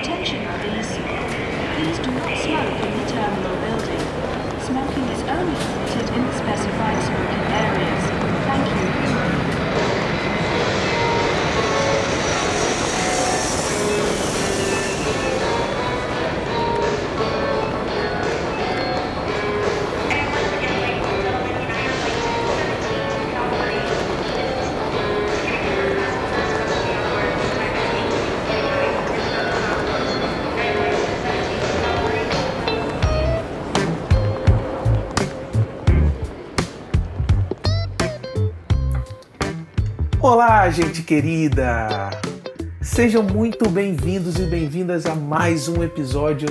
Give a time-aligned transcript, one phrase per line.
[0.00, 0.96] Attention please.
[1.76, 4.00] Please do not smoke in the terminal building.
[4.64, 7.89] Smoking is only permitted in the specified smoking areas.
[40.70, 42.10] Olá, gente querida!
[42.80, 46.46] Sejam muito bem-vindos e bem-vindas a mais um episódio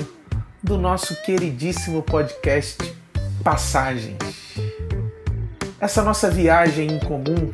[0.61, 2.93] do nosso queridíssimo podcast
[3.41, 4.17] Passagens.
[5.79, 7.53] Essa nossa viagem em comum,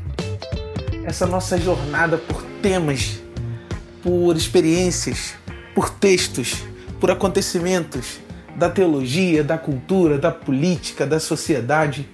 [1.03, 3.21] essa nossa jornada por temas,
[4.01, 5.35] por experiências,
[5.75, 6.63] por textos,
[6.99, 8.18] por acontecimentos
[8.55, 12.09] da teologia, da cultura, da política, da sociedade,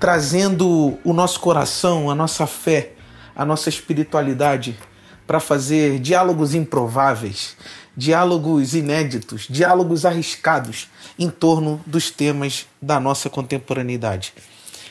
[0.00, 2.94] trazendo o nosso coração, a nossa fé
[3.34, 4.78] a nossa espiritualidade
[5.26, 7.56] para fazer diálogos improváveis,
[7.96, 14.34] diálogos inéditos, diálogos arriscados em torno dos temas da nossa contemporaneidade.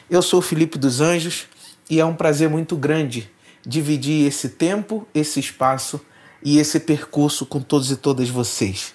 [0.09, 1.47] Eu sou Felipe dos Anjos
[1.89, 3.29] e é um prazer muito grande
[3.65, 6.01] dividir esse tempo, esse espaço
[6.43, 8.93] e esse percurso com todos e todas vocês.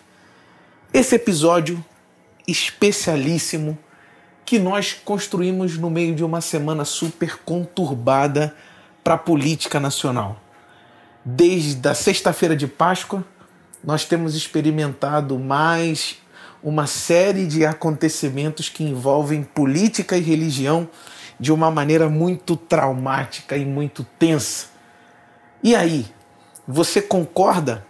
[0.93, 1.83] Esse episódio
[2.47, 3.79] especialíssimo
[4.45, 8.55] que nós construímos no meio de uma semana super conturbada
[9.03, 10.41] para a política nacional.
[11.25, 13.25] Desde a sexta-feira de Páscoa,
[13.83, 16.19] nós temos experimentado mais
[16.63, 20.89] uma série de acontecimentos que envolvem política e religião
[21.39, 24.67] de uma maneira muito traumática e muito tensa.
[25.63, 26.07] E aí,
[26.67, 27.87] você concorda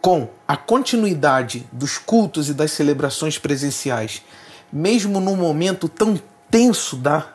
[0.00, 4.22] com a continuidade dos cultos e das celebrações presenciais,
[4.72, 7.28] mesmo num momento tão tenso da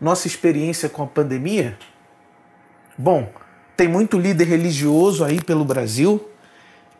[0.00, 1.76] nossa experiência com a pandemia?
[2.96, 3.32] Bom,
[3.76, 6.28] tem muito líder religioso aí pelo Brasil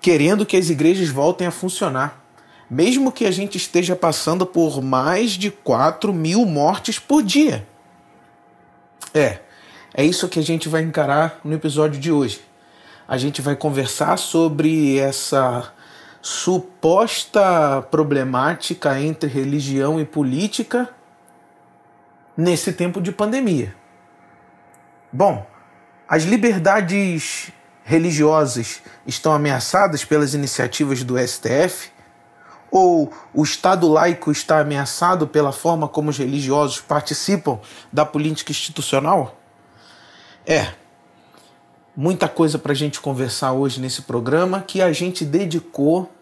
[0.03, 2.21] querendo que as igrejas voltem a funcionar,
[2.69, 7.65] mesmo que a gente esteja passando por mais de 4 mil mortes por dia.
[9.15, 9.39] É,
[9.95, 12.41] é isso que a gente vai encarar no episódio de hoje.
[13.07, 15.73] A gente vai conversar sobre essa
[16.21, 20.89] suposta problemática entre religião e política
[22.37, 23.75] nesse tempo de pandemia.
[25.13, 25.47] Bom,
[26.13, 27.51] as liberdades
[27.83, 31.91] religiosas estão ameaçadas pelas iniciativas do STF?
[32.71, 37.59] Ou o Estado laico está ameaçado pela forma como os religiosos participam
[37.91, 39.41] da política institucional?
[40.47, 40.75] É,
[41.97, 46.13] muita coisa para a gente conversar hoje nesse programa que a gente dedicou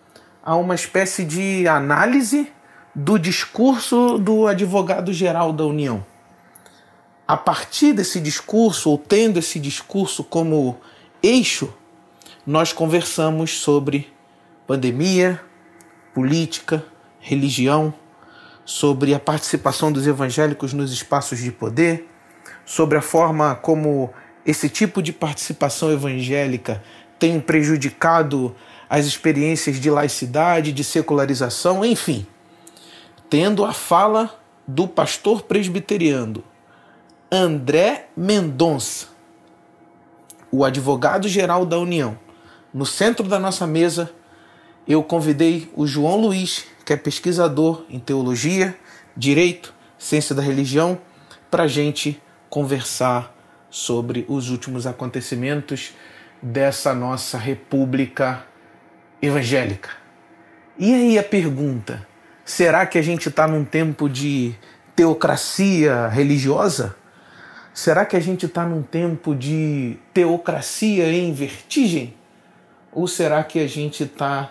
[0.40, 2.52] a uma espécie de análise
[2.94, 6.09] do discurso do advogado-geral da União
[7.30, 10.80] a partir desse discurso, ou tendo esse discurso como
[11.22, 11.72] eixo,
[12.44, 14.12] nós conversamos sobre
[14.66, 15.40] pandemia,
[16.12, 16.84] política,
[17.20, 17.94] religião,
[18.64, 22.08] sobre a participação dos evangélicos nos espaços de poder,
[22.66, 24.12] sobre a forma como
[24.44, 26.82] esse tipo de participação evangélica
[27.16, 28.56] tem prejudicado
[28.88, 32.26] as experiências de laicidade, de secularização, enfim.
[33.28, 34.36] Tendo a fala
[34.66, 36.49] do pastor presbiteriano
[37.32, 39.06] André Mendonça,
[40.50, 42.18] o advogado-geral da União.
[42.74, 44.10] No centro da nossa mesa,
[44.84, 48.76] eu convidei o João Luiz, que é pesquisador em teologia,
[49.16, 50.98] direito, ciência da religião,
[51.48, 53.32] para a gente conversar
[53.70, 55.92] sobre os últimos acontecimentos
[56.42, 58.44] dessa nossa república
[59.22, 59.90] evangélica.
[60.76, 62.04] E aí a pergunta:
[62.44, 64.52] será que a gente está num tempo de
[64.96, 66.98] teocracia religiosa?
[67.80, 72.12] Será que a gente está num tempo de teocracia em vertigem?
[72.92, 74.50] Ou será que a gente está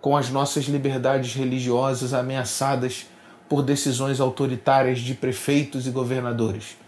[0.00, 3.04] com as nossas liberdades religiosas ameaçadas
[3.46, 6.78] por decisões autoritárias de prefeitos e governadores?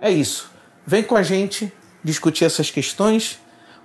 [0.00, 0.52] É isso.
[0.86, 1.72] Vem com a gente
[2.04, 3.40] discutir essas questões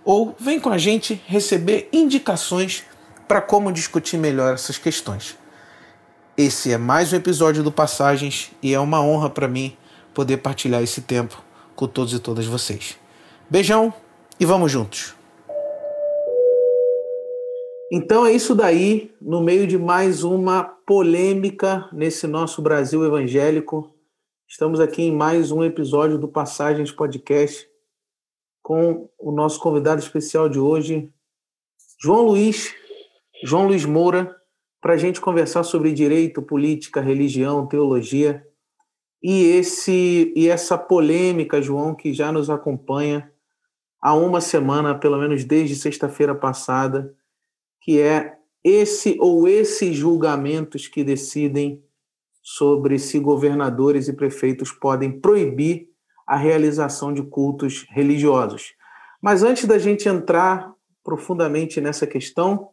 [0.05, 2.83] ou vem com a gente receber indicações
[3.27, 5.35] para como discutir melhor essas questões.
[6.37, 9.75] Esse é mais um episódio do Passagens e é uma honra para mim
[10.13, 11.43] poder partilhar esse tempo
[11.75, 12.99] com todos e todas vocês.
[13.49, 13.93] Beijão
[14.39, 15.15] e vamos juntos.
[17.91, 23.93] Então é isso daí, no meio de mais uma polêmica nesse nosso Brasil evangélico.
[24.47, 27.67] Estamos aqui em mais um episódio do Passagens Podcast
[28.63, 31.11] com o nosso convidado especial de hoje,
[32.01, 32.73] João Luiz,
[33.43, 34.33] João Luiz Moura,
[34.81, 38.43] para a gente conversar sobre direito, política, religião, teologia
[39.23, 43.31] e esse e essa polêmica, João, que já nos acompanha
[44.01, 47.15] há uma semana, pelo menos desde sexta-feira passada,
[47.81, 51.81] que é esse ou esses julgamentos que decidem
[52.41, 55.87] sobre se governadores e prefeitos podem proibir
[56.27, 58.73] a realização de cultos religiosos.
[59.21, 62.69] Mas antes da gente entrar profundamente nessa questão,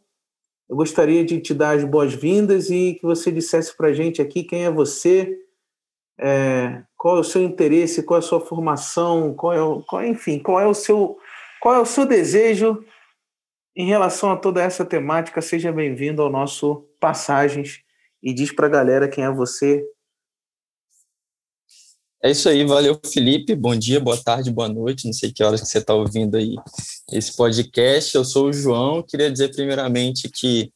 [0.68, 4.42] eu gostaria de te dar as boas-vindas e que você dissesse para a gente aqui
[4.42, 5.36] quem é você,
[6.20, 10.04] é, qual é o seu interesse, qual é a sua formação, qual é, o, qual,
[10.04, 11.18] enfim, qual é o seu
[11.60, 12.84] qual é o seu desejo
[13.76, 15.40] em relação a toda essa temática.
[15.40, 17.80] Seja bem-vindo ao nosso Passagens
[18.22, 19.82] e diz para a galera quem é você.
[22.22, 25.62] É isso aí, valeu Felipe, bom dia, boa tarde, boa noite, não sei que horas
[25.62, 26.54] que você está ouvindo aí
[27.10, 30.70] esse podcast, eu sou o João, queria dizer primeiramente que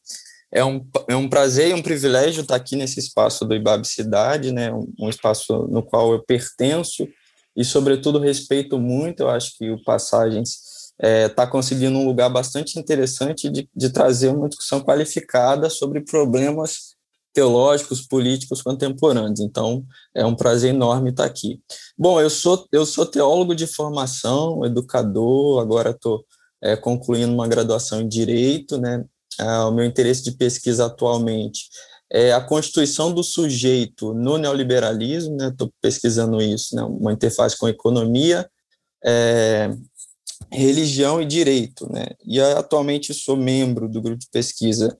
[0.55, 4.53] é um, é um prazer e um privilégio estar aqui nesse espaço do Ibabe Cidade,
[4.53, 7.05] né, um, um espaço no qual eu pertenço
[7.53, 9.19] e, sobretudo, respeito muito.
[9.19, 10.51] Eu acho que o Passagens
[10.97, 15.99] está é, tá conseguindo um lugar bastante interessante de, de trazer uma discussão qualificada sobre
[15.99, 16.95] problemas
[17.33, 19.41] teológicos, políticos contemporâneos.
[19.41, 19.83] Então,
[20.15, 21.59] é um prazer enorme estar aqui.
[21.97, 26.23] Bom, eu sou, eu sou teólogo de formação, educador, agora estou
[26.63, 29.03] é, concluindo uma graduação em Direito, né?
[29.39, 31.69] Ah, o meu interesse de pesquisa atualmente
[32.11, 35.49] é a constituição do sujeito no neoliberalismo, né?
[35.49, 36.83] Estou pesquisando isso, né?
[36.83, 38.49] Uma interface com economia,
[39.03, 39.69] é,
[40.51, 42.05] religião e direito, né?
[42.25, 44.95] E atualmente sou membro do grupo de pesquisa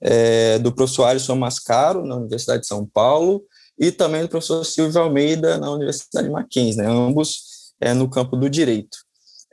[0.00, 3.44] é, do professor Alisson Mascaro, na Universidade de São Paulo,
[3.78, 6.88] e também do professor Silvio Almeida, na Universidade Mackenzie, né?
[6.88, 8.96] ambos é, no campo do direito.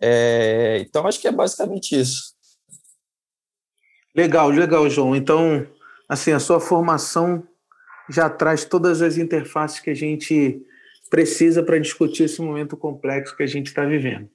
[0.01, 2.32] É, então, acho que é basicamente isso.
[4.15, 5.15] Legal, legal, João.
[5.15, 5.65] Então,
[6.07, 7.43] assim, a sua formação
[8.09, 10.61] já traz todas as interfaces que a gente
[11.09, 14.29] precisa para discutir esse momento complexo que a gente está vivendo.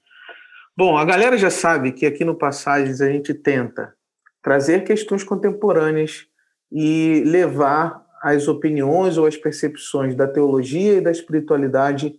[0.76, 3.94] Bom, a galera já sabe que aqui no Passagens a gente tenta
[4.42, 6.26] trazer questões contemporâneas
[6.70, 12.14] e levar as opiniões ou as percepções da teologia e da espiritualidade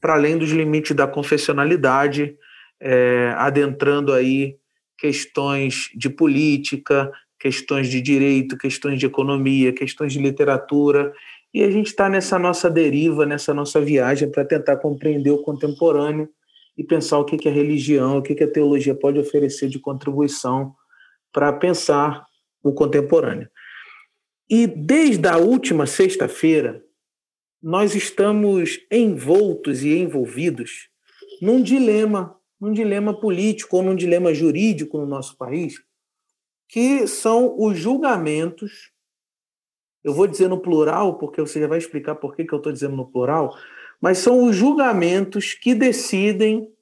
[0.00, 2.36] para além dos limites da confessionalidade,
[2.80, 4.56] é, adentrando aí
[5.04, 11.12] questões de política, questões de direito, questões de economia, questões de literatura.
[11.52, 16.26] E a gente está nessa nossa deriva, nessa nossa viagem para tentar compreender o contemporâneo
[16.74, 19.78] e pensar o que, que a religião, o que, que a teologia pode oferecer de
[19.78, 20.74] contribuição
[21.30, 22.24] para pensar
[22.62, 23.50] o contemporâneo.
[24.48, 26.82] E desde a última sexta-feira,
[27.62, 30.88] nós estamos envoltos e envolvidos
[31.42, 35.82] num dilema num dilema político ou num dilema jurídico no nosso país,
[36.66, 38.90] que são os julgamentos.
[40.02, 42.72] Eu vou dizer no plural, porque você já vai explicar por que, que eu estou
[42.72, 43.54] dizendo no plural,
[44.00, 46.72] mas são os julgamentos que decidem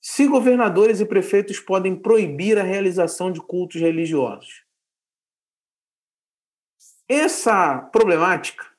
[0.00, 4.64] se governadores e prefeitos podem proibir a realização de cultos religiosos.
[7.08, 8.72] Essa problemática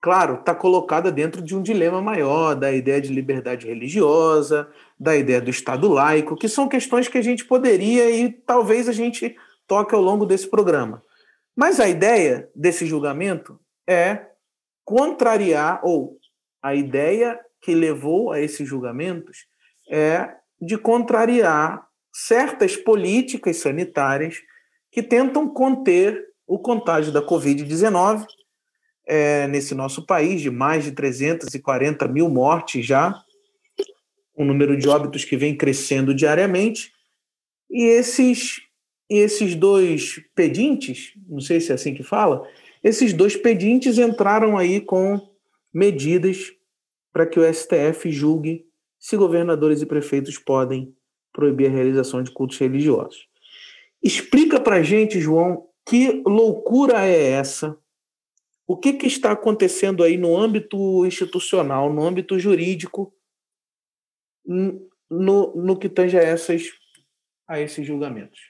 [0.00, 5.40] claro, está colocada dentro de um dilema maior da ideia de liberdade religiosa, da ideia
[5.40, 9.94] do Estado laico, que são questões que a gente poderia e talvez a gente toque
[9.94, 11.02] ao longo desse programa.
[11.56, 14.26] Mas a ideia desse julgamento é
[14.84, 16.18] contrariar, ou
[16.62, 19.46] a ideia que levou a esses julgamentos
[19.90, 24.36] é de contrariar certas políticas sanitárias
[24.90, 28.26] que tentam conter o contágio da Covid-19
[29.06, 33.14] é, nesse nosso país, de mais de 340 mil mortes já,
[34.38, 36.92] um número de óbitos que vem crescendo diariamente.
[37.70, 38.60] E esses,
[39.10, 42.48] esses dois pedintes, não sei se é assim que fala,
[42.82, 45.20] esses dois pedintes entraram aí com
[45.72, 46.52] medidas
[47.12, 48.64] para que o STF julgue
[48.98, 50.94] se governadores e prefeitos podem
[51.32, 53.26] proibir a realização de cultos religiosos.
[54.02, 57.76] Explica para gente, João, que loucura é essa
[58.68, 63.14] o que, que está acontecendo aí no âmbito institucional, no âmbito jurídico,
[64.48, 66.62] no, no que tange a, essas,
[67.46, 68.40] a esses julgamentos?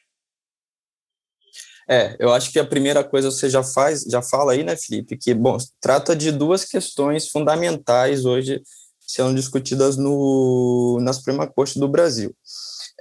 [1.90, 5.16] É, eu acho que a primeira coisa você já faz, já fala aí, né, Felipe,
[5.16, 8.62] que, bom, trata de duas questões fundamentais hoje
[9.00, 12.36] sendo discutidas no, na Suprema Corte do Brasil.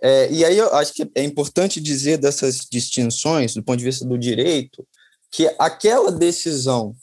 [0.02, 4.06] É, e aí eu acho que é importante dizer dessas distinções, do ponto de vista
[4.06, 4.88] do direito,
[5.30, 6.96] que aquela decisão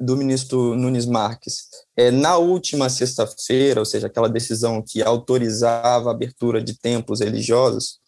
[0.00, 6.12] do ministro Nunes Marques é, na última sexta-feira, ou seja, aquela decisão que autorizava a
[6.12, 7.98] abertura de templos religiosos,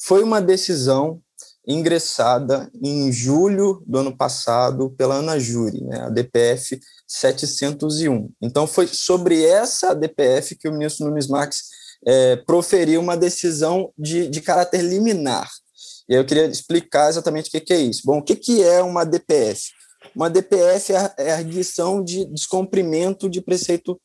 [0.00, 1.20] foi uma decisão
[1.66, 8.30] ingressada em julho do ano passado pela Ana Júri, né, a DPF 701.
[8.40, 11.64] Então, foi sobre essa DPF que o ministro Nunes Marques
[12.06, 15.50] é, proferiu uma decisão de, de caráter liminar.
[16.08, 18.02] E eu queria explicar exatamente o que, que é isso.
[18.04, 19.72] Bom, o que, que é uma DPF?
[20.18, 21.42] Uma DPF é a, é a
[22.02, 24.00] de descumprimento de preceito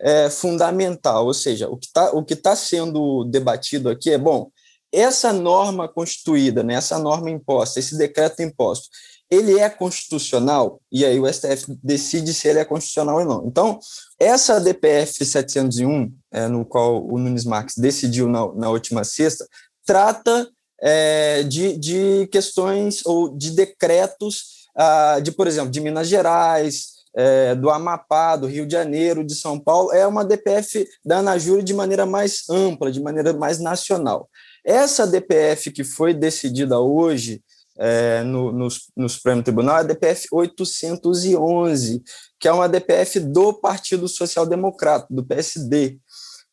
[0.00, 2.10] é, fundamental, ou seja, o que está
[2.42, 4.50] tá sendo debatido aqui é, bom,
[4.90, 8.88] essa norma constituída, né, essa norma imposta, esse decreto imposto,
[9.30, 10.80] ele é constitucional?
[10.90, 13.46] E aí o STF decide se ele é constitucional ou não.
[13.46, 13.78] Então,
[14.18, 19.46] essa DPF 701, é, no qual o Nunes Marques decidiu na, na última sexta,
[19.84, 20.48] trata
[20.80, 27.54] é, de, de questões ou de decretos ah, de, por exemplo, de Minas Gerais, é,
[27.54, 31.74] do Amapá, do Rio de Janeiro, de São Paulo, é uma DPF da Anajure de
[31.74, 34.28] maneira mais ampla, de maneira mais nacional.
[34.64, 37.42] Essa DPF que foi decidida hoje
[37.76, 42.02] é, no, no, no Supremo Tribunal é a DPF 811,
[42.38, 45.98] que é uma DPF do Partido Social Democrata, do PSD.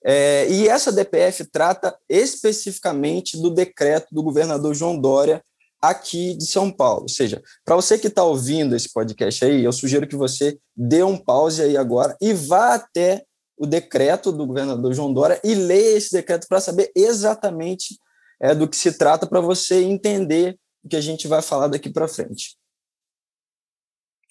[0.03, 5.44] É, e essa DPF trata especificamente do decreto do governador João Dória
[5.89, 7.04] aqui de São Paulo.
[7.04, 11.04] Ou seja, para você que está ouvindo esse podcast aí, eu sugiro que você dê
[11.04, 13.24] um pause aí agora e vá até
[13.58, 17.98] o decreto do governador João Dória e leia esse decreto para saber exatamente
[18.39, 21.89] é, do que se trata, para você entender o que a gente vai falar daqui
[21.89, 22.58] para frente.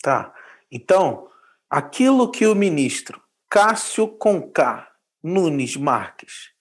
[0.03, 0.35] Tá.
[0.71, 1.29] Então,
[1.71, 4.91] aquilo que o ministro Cássio Conká
[5.23, 6.53] Nunes Marques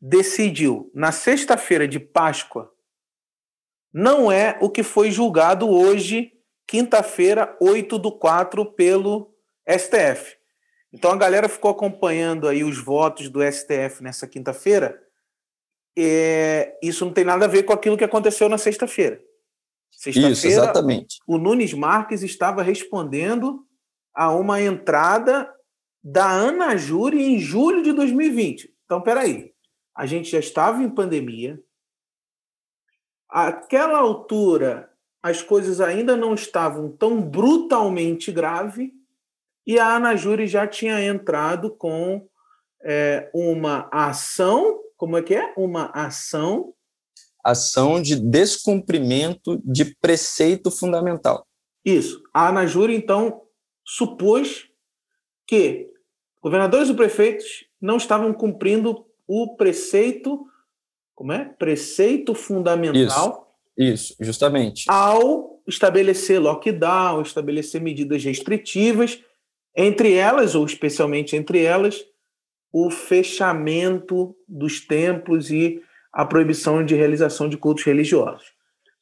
[0.00, 2.72] decidiu na sexta-feira de Páscoa
[3.96, 6.30] não é o que foi julgado hoje,
[6.66, 9.34] quinta-feira, 8 do 4, pelo
[9.66, 10.36] STF.
[10.92, 15.02] Então a galera ficou acompanhando aí os votos do STF nessa quinta-feira.
[15.98, 19.18] É, isso não tem nada a ver com aquilo que aconteceu na sexta-feira.
[20.06, 21.16] Isso, exatamente.
[21.26, 23.64] O Nunes Marques estava respondendo
[24.14, 25.50] a uma entrada
[26.04, 28.70] da Ana Júri em julho de 2020.
[28.84, 29.54] Então, peraí.
[29.96, 31.58] A gente já estava em pandemia.
[33.36, 34.90] Aquela altura,
[35.22, 38.94] as coisas ainda não estavam tão brutalmente grave
[39.66, 42.26] e a Ana Júri já tinha entrado com
[42.82, 45.52] é, uma ação, como é que é?
[45.54, 46.72] Uma ação
[47.44, 51.46] ação de descumprimento de preceito fundamental.
[51.84, 52.22] Isso.
[52.32, 53.42] A Anajura, então,
[53.84, 54.66] supôs
[55.46, 55.90] que
[56.42, 60.46] governadores e prefeitos não estavam cumprindo o preceito,
[61.16, 61.46] como é?
[61.58, 63.50] Preceito fundamental.
[63.76, 64.84] Isso, isso justamente.
[64.86, 69.20] Ao estabelecer lockdown, estabelecer medidas restritivas,
[69.74, 72.04] entre elas, ou especialmente entre elas,
[72.70, 75.82] o fechamento dos templos e
[76.12, 78.52] a proibição de realização de cultos religiosos.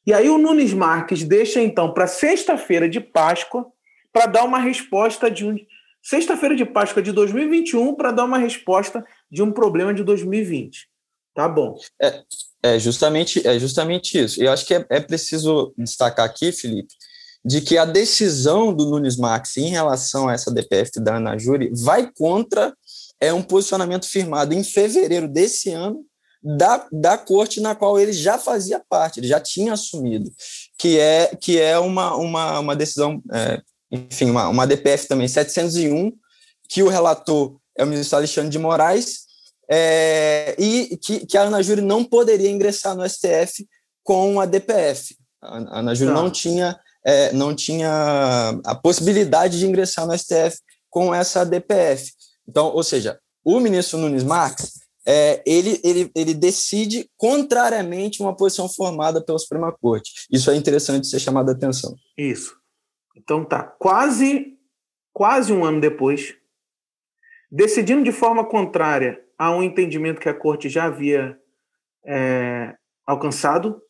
[0.07, 3.65] E aí o Nunes Marques deixa então para sexta-feira de Páscoa
[4.13, 5.57] para dar uma resposta de um
[6.01, 10.87] sexta-feira de Páscoa de 2021 para dar uma resposta de um problema de 2020.
[11.35, 11.77] Tá bom.
[12.01, 12.23] É,
[12.63, 14.41] é justamente é justamente isso.
[14.41, 16.93] Eu acho que é, é preciso destacar aqui, Felipe,
[17.43, 21.71] de que a decisão do Nunes Marques em relação a essa DPF da Ana Júri
[21.75, 22.73] vai contra
[23.19, 26.05] é um posicionamento firmado em fevereiro desse ano
[26.45, 30.31] da, da corte na qual ele já fazia parte, ele já tinha assumido,
[30.77, 33.61] que é, que é uma, uma, uma decisão, é,
[33.91, 36.11] enfim, uma, uma DPF também 701,
[36.69, 39.24] que o relator é o ministro Alexandre de Moraes,
[39.69, 43.67] é, e que, que a Ana Júri não poderia ingressar no STF
[44.03, 45.15] com a DPF.
[45.41, 46.23] A Ana Júri não.
[46.23, 50.57] não tinha é, não tinha a possibilidade de ingressar no STF
[50.89, 52.11] com essa DPF.
[52.47, 58.67] Então, ou seja, o ministro Nunes Marques é, ele, ele, ele decide contrariamente uma posição
[58.67, 60.25] formada pela Suprema Corte.
[60.31, 61.95] Isso é interessante ser chamado a atenção.
[62.17, 62.55] Isso.
[63.15, 64.57] Então tá, quase,
[65.13, 66.35] quase um ano depois,
[67.51, 71.37] decidindo de forma contrária a um entendimento que a Corte já havia
[72.05, 72.75] é,
[73.05, 73.81] alcançado,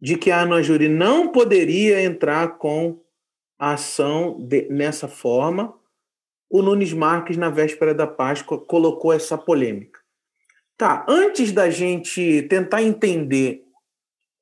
[0.00, 3.00] de que a Ana Júri não poderia entrar com
[3.58, 5.74] a ação de, nessa forma,
[6.48, 10.00] o Nunes Marques, na véspera da Páscoa, colocou essa polêmica.
[10.76, 13.64] Tá, antes da gente tentar entender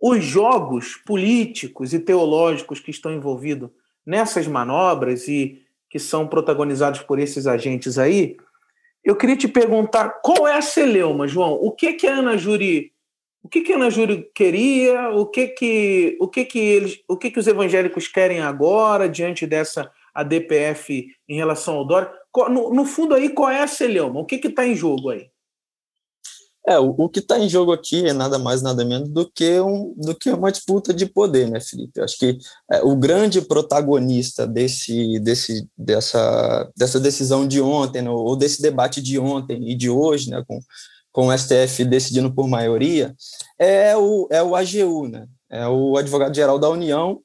[0.00, 3.70] os jogos políticos e teológicos que estão envolvidos
[4.06, 8.36] nessas manobras e que são protagonizados por esses agentes aí,
[9.08, 11.54] eu queria te perguntar qual é a celeuma, João?
[11.54, 12.92] O que que a Ana Júri,
[13.42, 15.08] o que que a Ana Júri queria?
[15.08, 19.46] O que que o que que eles, o que que os evangélicos querem agora diante
[19.46, 22.12] dessa ADPF em relação ao Dória?
[22.50, 24.20] No, no fundo aí qual é a celeuma?
[24.20, 25.30] O que que está em jogo aí?
[26.68, 29.58] É, o, o que está em jogo aqui é nada mais, nada menos do que,
[29.58, 31.98] um, do que uma disputa de poder, né, Felipe?
[31.98, 32.36] Eu acho que
[32.70, 39.00] é, o grande protagonista desse, desse, dessa, dessa decisão de ontem, né, ou desse debate
[39.00, 40.60] de ontem e de hoje, né, com,
[41.10, 43.14] com o STF decidindo por maioria,
[43.58, 45.26] é o, é o AGU, né?
[45.50, 47.22] É o advogado-geral da União,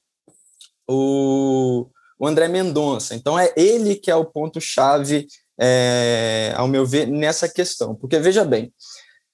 [0.90, 3.14] o, o André Mendonça.
[3.14, 5.28] Então, é ele que é o ponto-chave,
[5.60, 7.94] é, ao meu ver, nessa questão.
[7.94, 8.72] Porque, veja bem,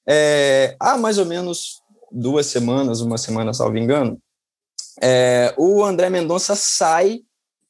[0.09, 4.19] é, há mais ou menos duas semanas, uma semana, salvo engano,
[5.01, 7.21] é, o André Mendonça sai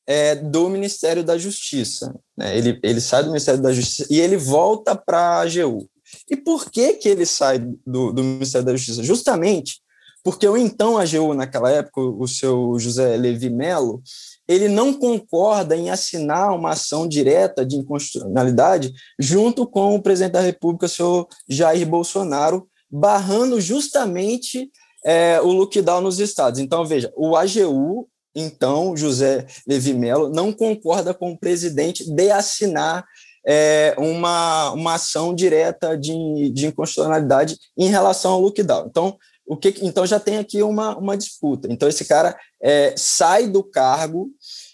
[0.08, 2.16] é, do Ministério da Justiça.
[2.38, 2.58] Né?
[2.58, 5.90] Ele, ele sai do Ministério da Justiça e ele volta para a AGU.
[6.30, 9.04] E por que, que ele sai do, do Ministério da Justiça?
[9.04, 9.82] Justamente
[10.24, 14.02] porque o então AGU, naquela época, o seu José Levi Melo,
[14.50, 20.42] ele não concorda em assinar uma ação direta de inconstitucionalidade junto com o presidente da
[20.42, 24.72] República, senhor Jair Bolsonaro, barrando justamente
[25.06, 26.60] é, o lockdown nos estados.
[26.60, 33.06] Então, veja, o AGU, então, José Levi Melo, não concorda com o presidente de assinar
[33.48, 38.88] é, uma, uma ação direta de, de inconstitucionalidade em relação ao lockdown.
[38.88, 39.16] Então,
[39.50, 41.68] o que, então já tem aqui uma, uma disputa.
[41.72, 44.30] Então esse cara é, sai do cargo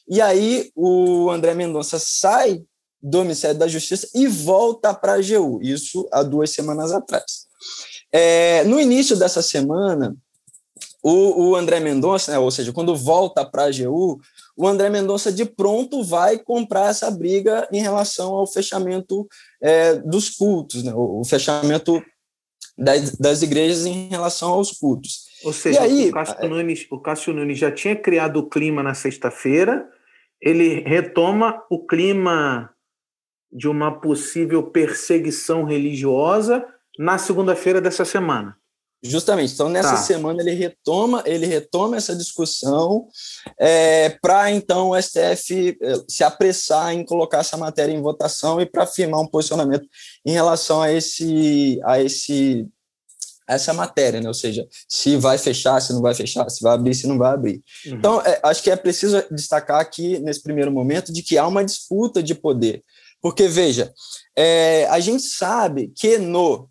[0.08, 2.64] e aí o André Mendonça sai
[3.02, 7.46] do Ministério da Justiça e volta para a AGU, isso há duas semanas atrás.
[8.12, 10.16] É, no início dessa semana,
[11.04, 14.20] o, o André Mendonça, né, ou seja, quando volta para a AGU,
[14.58, 19.28] o André Mendonça de pronto vai comprar essa briga em relação ao fechamento
[19.62, 22.04] é, dos cultos, né, o, o fechamento
[22.76, 25.26] das, das igrejas em relação aos cultos.
[25.44, 28.96] Ou seja, aí, o, Cássio Nunes, o Cássio Nunes já tinha criado o clima na
[28.96, 29.88] sexta-feira,
[30.46, 32.70] ele retoma o clima
[33.52, 36.64] de uma possível perseguição religiosa
[37.00, 38.56] na segunda-feira dessa semana.
[39.04, 39.54] Justamente.
[39.54, 39.98] Então, nessa tá.
[39.98, 43.08] semana ele retoma, ele retoma essa discussão
[43.60, 48.66] é, para então o STF é, se apressar em colocar essa matéria em votação e
[48.66, 49.88] para firmar um posicionamento
[50.26, 52.68] em relação a esse a esse
[53.48, 54.28] essa matéria, né?
[54.28, 57.34] Ou seja, se vai fechar, se não vai fechar, se vai abrir, se não vai
[57.34, 57.64] abrir.
[57.86, 57.96] Uhum.
[57.96, 61.64] Então, é, acho que é preciso destacar aqui nesse primeiro momento de que há uma
[61.64, 62.84] disputa de poder,
[63.22, 63.94] porque veja,
[64.36, 66.70] é, a gente sabe que no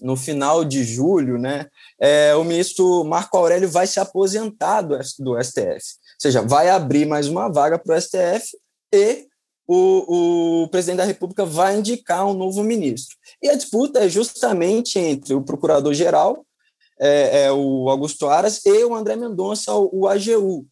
[0.00, 1.66] no final de julho, né,
[2.00, 5.64] é, o ministro Marco Aurélio vai se aposentar do, do STF.
[5.74, 8.56] Ou seja, vai abrir mais uma vaga para o STF
[8.94, 9.26] e
[9.68, 13.14] o, o, presidente da República vai indicar um novo ministro.
[13.42, 16.44] E a disputa é justamente entre o procurador-geral,
[16.98, 20.66] é, é, o Augusto Aras, e o André Mendonça, o, o AGU.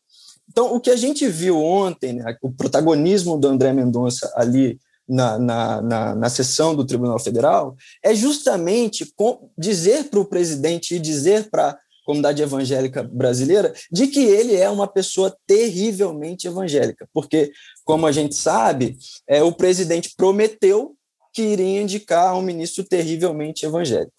[0.48, 4.78] Então, o que a gente viu ontem, né, o protagonismo do André Mendonça ali
[5.08, 9.12] na, na, na, na sessão do Tribunal Federal é justamente
[9.56, 14.68] dizer para o presidente e dizer para a comunidade evangélica brasileira de que ele é
[14.68, 17.52] uma pessoa terrivelmente evangélica, porque,
[17.86, 20.96] como a gente sabe, é, o presidente prometeu
[21.32, 24.12] que iria indicar um ministro terrivelmente evangélico.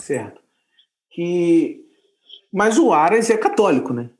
[0.00, 0.40] Certo.
[1.10, 1.84] Que...
[2.52, 4.10] Mas o Aras é católico, né?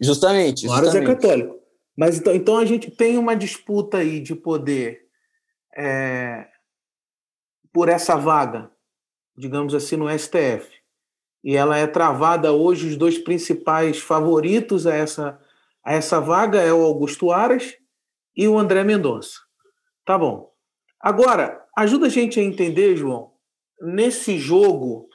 [0.00, 0.68] Justamente.
[0.68, 1.58] O Aras é católico.
[1.96, 5.08] Mas então, então a gente tem uma disputa aí de poder
[5.76, 6.46] é,
[7.72, 8.70] por essa vaga,
[9.36, 10.70] digamos assim, no STF.
[11.42, 15.40] E ela é travada hoje, os dois principais favoritos a essa,
[15.94, 17.76] essa vaga é o Augusto Aras
[18.36, 19.38] e o André Mendonça.
[20.04, 20.52] Tá bom.
[21.00, 23.32] Agora, ajuda a gente a entender, João,
[23.80, 25.08] nesse jogo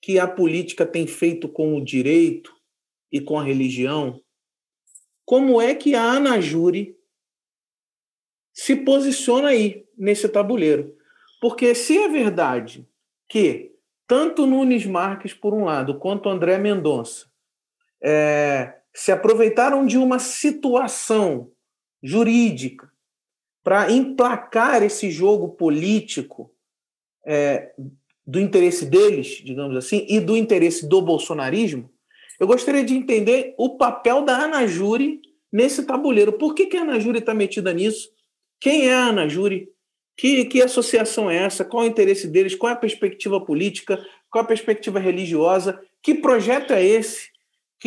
[0.00, 2.54] que a política tem feito com o direito
[3.10, 4.20] e com a religião,
[5.24, 6.96] como é que a Anajure
[8.54, 10.96] se posiciona aí nesse tabuleiro.
[11.40, 12.88] Porque se é verdade
[13.28, 13.72] que
[14.06, 17.26] tanto Nunes Marques, por um lado, quanto André Mendonça
[18.02, 21.50] é, se aproveitaram de uma situação
[22.02, 22.90] jurídica
[23.62, 26.50] para emplacar esse jogo político
[27.26, 27.74] é,
[28.26, 31.90] do interesse deles, digamos assim, e do interesse do bolsonarismo,
[32.40, 35.20] eu gostaria de entender o papel da Anajure
[35.52, 36.32] nesse tabuleiro.
[36.32, 38.08] Por que, que a Anajure está metida nisso?
[38.58, 39.68] Quem é a Anajure?
[40.16, 41.66] Que, que associação é essa?
[41.66, 42.54] Qual é o interesse deles?
[42.54, 44.02] Qual é a perspectiva política?
[44.30, 45.78] Qual é a perspectiva religiosa?
[46.02, 47.35] Que projeto é esse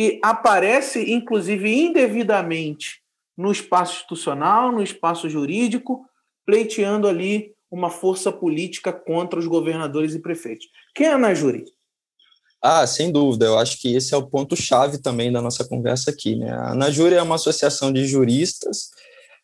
[0.00, 3.02] que aparece, inclusive, indevidamente
[3.36, 6.06] no espaço institucional, no espaço jurídico,
[6.46, 10.68] pleiteando ali uma força política contra os governadores e prefeitos?
[10.94, 11.66] Quem é a Anajure?
[12.62, 13.44] Ah, sem dúvida.
[13.44, 16.34] Eu acho que esse é o ponto-chave também da nossa conversa aqui.
[16.34, 16.50] Né?
[16.50, 18.88] A Najúria é uma associação de juristas.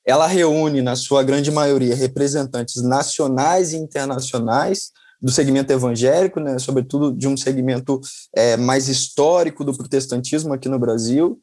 [0.07, 4.91] Ela reúne, na sua grande maioria, representantes nacionais e internacionais
[5.21, 8.01] do segmento evangélico, né, sobretudo de um segmento
[8.35, 11.41] é, mais histórico do protestantismo aqui no Brasil.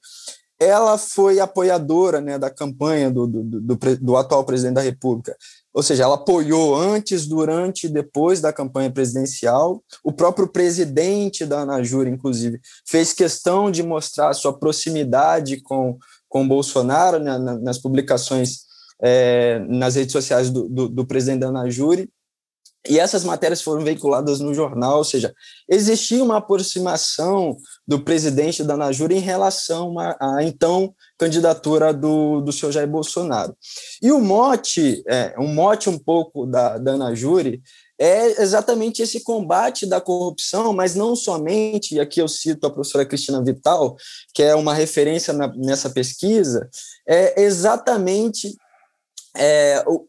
[0.59, 5.35] Ela foi apoiadora né, da campanha do, do, do, do atual presidente da República,
[5.73, 9.83] ou seja, ela apoiou antes, durante e depois da campanha presidencial.
[10.03, 15.97] O próprio presidente da Anajura, inclusive, fez questão de mostrar sua proximidade com,
[16.29, 22.09] com Bolsonaro né, nas publicações é, nas redes sociais do, do, do presidente da Anajure.
[22.87, 25.33] E essas matérias foram veiculadas no jornal, ou seja,
[25.69, 27.55] existia uma aproximação
[27.87, 33.55] do presidente da Najura em relação à, então candidatura do, do senhor Jair Bolsonaro.
[34.01, 37.61] E o mote, é, um mote um pouco da, da Najure
[37.97, 43.05] é exatamente esse combate da corrupção, mas não somente, e aqui eu cito a professora
[43.05, 43.95] Cristina Vital,
[44.33, 46.69] que é uma referência na, nessa pesquisa,
[47.07, 48.57] é exatamente,
[49.37, 50.05] é, o,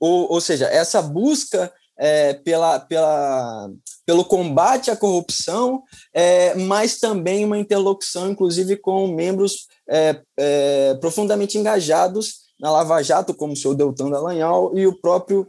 [0.00, 3.70] o, ou seja, essa busca é, pela, pela,
[4.06, 5.82] pelo combate à corrupção,
[6.14, 13.34] é, mas também uma interlocução, inclusive, com membros é, é profundamente engajados na Lava Jato,
[13.34, 15.46] como o senhor Deltan Dallagnol e o próprio,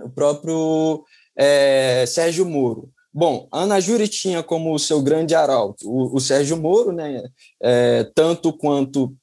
[0.00, 1.04] o próprio
[1.36, 2.90] é, Sérgio Moro.
[3.12, 7.22] Bom, Ana Júri tinha como seu grande arauto o, o Sérgio Moro, né,
[7.62, 9.14] é, tanto quanto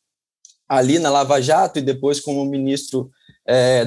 [0.67, 3.11] ali na Lava Jato e depois como ministro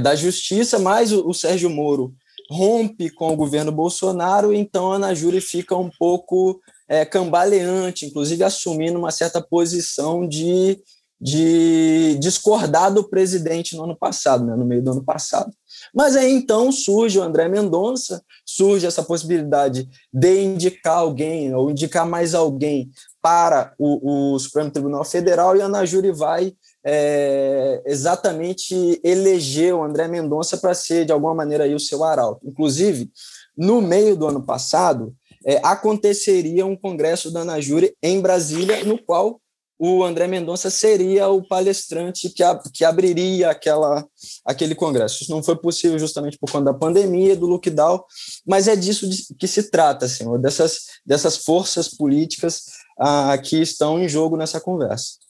[0.03, 2.13] da Justiça, mas o, o Sérgio Moro
[2.51, 8.45] rompe com o governo Bolsonaro, então a Ana Júri fica um pouco é, cambaleante, inclusive
[8.45, 10.79] assumindo uma certa posição de,
[11.21, 15.51] de discordar do presidente no ano passado, né, no meio do ano passado.
[15.95, 22.07] Mas aí então surge o André Mendonça, surge essa possibilidade de indicar alguém ou indicar
[22.07, 22.91] mais alguém
[23.23, 30.07] para o, o Supremo Tribunal Federal e a Ana Júri vai é, exatamente elegeu André
[30.07, 32.47] Mendonça para ser, de alguma maneira, aí, o seu arauto.
[32.47, 33.11] Inclusive,
[33.57, 35.15] no meio do ano passado,
[35.47, 39.41] é, aconteceria um congresso da Anajure em Brasília, no qual
[39.79, 44.07] o André Mendonça seria o palestrante que, a, que abriria aquela,
[44.45, 45.23] aquele congresso.
[45.23, 48.03] Isso não foi possível justamente por conta da pandemia, do lockdown,
[48.47, 52.63] mas é disso que se trata, senhor, dessas, dessas forças políticas
[52.99, 55.25] ah, que estão em jogo nessa conversa.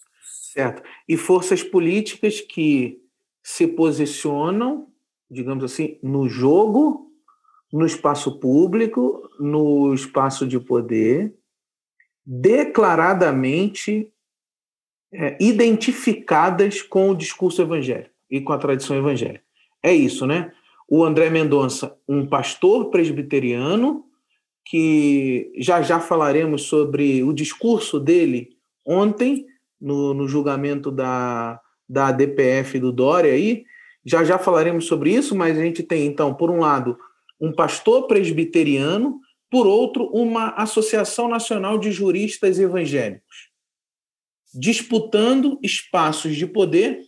[0.55, 0.85] Certo.
[1.09, 3.01] E forças políticas que
[3.43, 4.87] se posicionam,
[5.29, 7.11] digamos assim, no jogo,
[7.73, 11.35] no espaço público, no espaço de poder,
[12.25, 14.09] declaradamente
[15.13, 19.45] é, identificadas com o discurso evangélico e com a tradição evangélica.
[19.83, 20.53] É isso, né?
[20.89, 24.05] O André Mendonça, um pastor presbiteriano,
[24.65, 28.51] que já já falaremos sobre o discurso dele
[28.87, 29.49] ontem,
[29.85, 33.65] no, no julgamento da, da DPF do Dória aí.
[34.05, 36.99] Já já falaremos sobre isso, mas a gente tem, então, por um lado,
[37.41, 39.21] um pastor presbiteriano,
[39.51, 43.51] por outro, uma Associação Nacional de Juristas Evangélicos,
[44.53, 47.01] disputando espaços de poder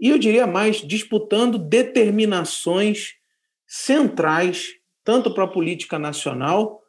[0.00, 3.16] e, eu diria mais, disputando determinações
[3.66, 4.68] centrais,
[5.04, 6.80] tanto para a política nacional,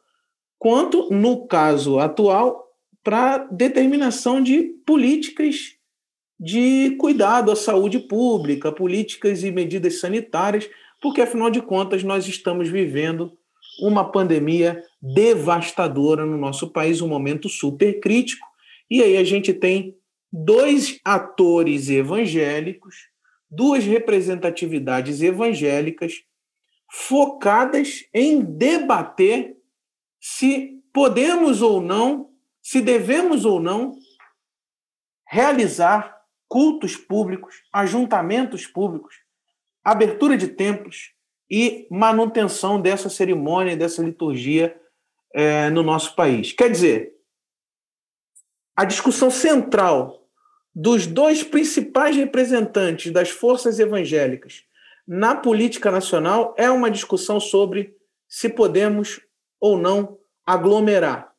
[0.58, 2.61] quanto, no caso atual,
[3.02, 5.76] para determinação de políticas
[6.38, 10.68] de cuidado à saúde pública, políticas e medidas sanitárias,
[11.00, 13.32] porque afinal de contas nós estamos vivendo
[13.80, 18.46] uma pandemia devastadora no nosso país, um momento super crítico,
[18.90, 19.96] e aí a gente tem
[20.32, 23.08] dois atores evangélicos,
[23.48, 26.24] duas representatividades evangélicas
[26.90, 29.56] focadas em debater
[30.20, 32.31] se podemos ou não
[32.62, 33.98] se devemos ou não
[35.28, 39.16] realizar cultos públicos, ajuntamentos públicos,
[39.82, 41.12] abertura de templos
[41.50, 44.78] e manutenção dessa cerimônia, dessa liturgia
[45.34, 46.52] é, no nosso país.
[46.52, 47.14] Quer dizer,
[48.76, 50.26] a discussão central
[50.74, 54.64] dos dois principais representantes das forças evangélicas
[55.06, 57.96] na política nacional é uma discussão sobre
[58.28, 59.20] se podemos
[59.60, 61.31] ou não aglomerar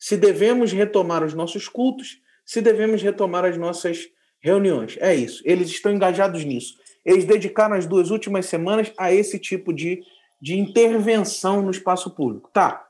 [0.00, 4.08] se devemos retomar os nossos cultos, se devemos retomar as nossas
[4.42, 4.96] reuniões.
[4.98, 5.42] É isso.
[5.44, 6.74] Eles estão engajados nisso.
[7.04, 10.00] Eles dedicaram as duas últimas semanas a esse tipo de,
[10.40, 12.50] de intervenção no espaço público.
[12.52, 12.82] Tá.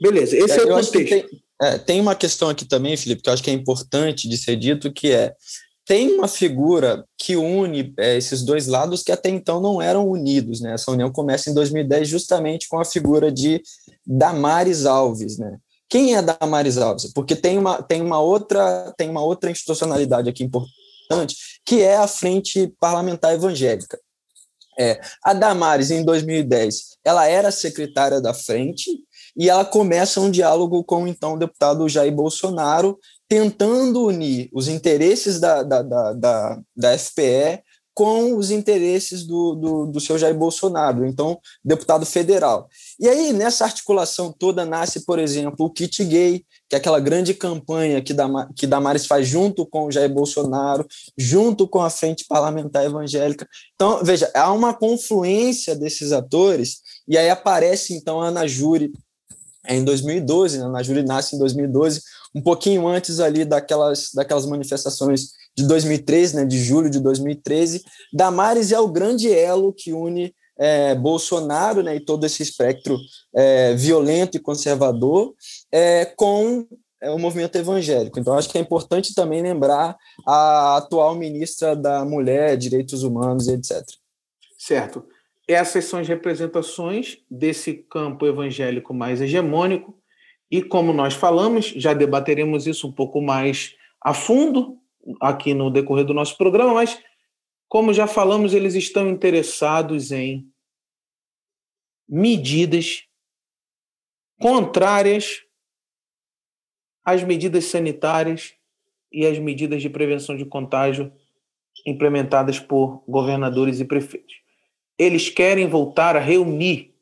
[0.00, 0.36] Beleza.
[0.36, 0.92] Esse é, é o contexto.
[0.92, 4.36] Tem, é, tem uma questão aqui também, Felipe, que eu acho que é importante de
[4.36, 5.34] ser dito, que é
[5.84, 10.60] tem uma figura que une é, esses dois lados que até então não eram unidos,
[10.60, 10.74] né?
[10.74, 13.60] Essa união começa em 2010 justamente com a figura de
[14.06, 15.58] Damares Alves, né?
[15.92, 17.12] Quem é Damares Alves?
[17.12, 22.06] Porque tem uma, tem uma outra tem uma outra institucionalidade aqui importante, que é a
[22.06, 24.00] Frente Parlamentar Evangélica.
[24.80, 28.88] É, a Damares, em 2010, ela era secretária da frente
[29.36, 35.38] e ela começa um diálogo com então, o deputado Jair Bolsonaro, tentando unir os interesses
[35.38, 41.04] da, da, da, da, da FPE com os interesses do, do, do seu Jair Bolsonaro,
[41.04, 42.66] então deputado federal.
[43.02, 47.34] E aí, nessa articulação toda, nasce, por exemplo, o Kit Gay, que é aquela grande
[47.34, 50.86] campanha que, Dam que Damares faz junto com o Jair Bolsonaro,
[51.18, 53.44] junto com a Frente Parlamentar Evangélica.
[53.74, 56.76] Então, veja, há uma confluência desses atores,
[57.08, 58.92] e aí aparece, então, a Ana Júri
[59.66, 60.64] em 2012, né?
[60.64, 62.00] a Ana Júri nasce em 2012,
[62.32, 67.82] um pouquinho antes ali daquelas, daquelas manifestações de 2013, né, de julho de 2013.
[68.12, 72.98] Damares é o grande elo que une é, Bolsonaro né, e todo esse espectro
[73.34, 75.34] é, violento e conservador
[75.70, 76.66] é, com
[77.00, 78.18] é, o movimento evangélico.
[78.18, 83.82] Então, acho que é importante também lembrar a atual ministra da Mulher, Direitos Humanos etc.
[84.56, 85.04] Certo.
[85.48, 89.98] Essas são as representações desse campo evangélico mais hegemônico,
[90.52, 94.76] e como nós falamos, já debateremos isso um pouco mais a fundo
[95.18, 96.98] aqui no decorrer do nosso programa, mas
[97.72, 100.46] como já falamos, eles estão interessados em
[102.06, 103.04] medidas
[104.38, 105.42] contrárias
[107.02, 108.52] às medidas sanitárias
[109.10, 111.10] e às medidas de prevenção de contágio
[111.86, 114.34] implementadas por governadores e prefeitos.
[114.98, 116.94] Eles querem voltar a reunir,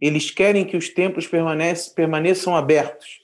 [0.00, 3.18] eles querem que os templos permaneçam abertos.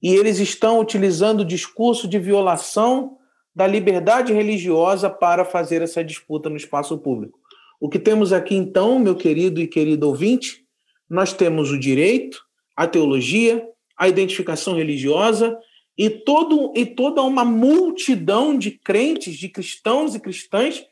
[0.00, 3.18] E eles estão utilizando o discurso de violação
[3.54, 7.38] da liberdade religiosa para fazer essa disputa no espaço público.
[7.80, 10.64] O que temos aqui, então, meu querido e querido ouvinte,
[11.08, 12.42] nós temos o direito,
[12.76, 13.66] a teologia,
[13.98, 15.58] a identificação religiosa
[15.98, 20.84] e, todo, e toda uma multidão de crentes, de cristãos e cristãs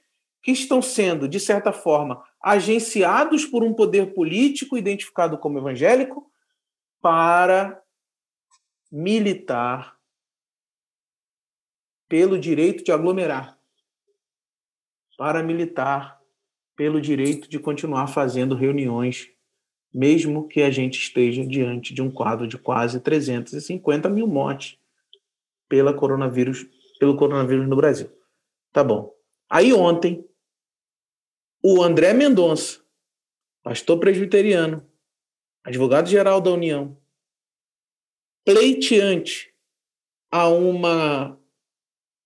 [0.42, 6.26] que estão sendo, de certa forma, agenciados por um poder político identificado como evangélico
[7.00, 7.80] para
[8.90, 9.99] militar
[12.10, 13.56] pelo direito de aglomerar,
[15.16, 16.20] paramilitar
[16.74, 19.30] pelo direito de continuar fazendo reuniões,
[19.94, 24.76] mesmo que a gente esteja diante de um quadro de quase 350 mil mortes
[25.68, 26.66] pela coronavírus,
[26.98, 28.10] pelo coronavírus no Brasil.
[28.72, 29.14] Tá bom.
[29.48, 30.28] Aí ontem,
[31.62, 32.80] o André Mendonça,
[33.62, 34.84] pastor presbiteriano,
[35.62, 37.00] advogado-geral da União,
[38.44, 39.54] pleiteante
[40.28, 41.39] a uma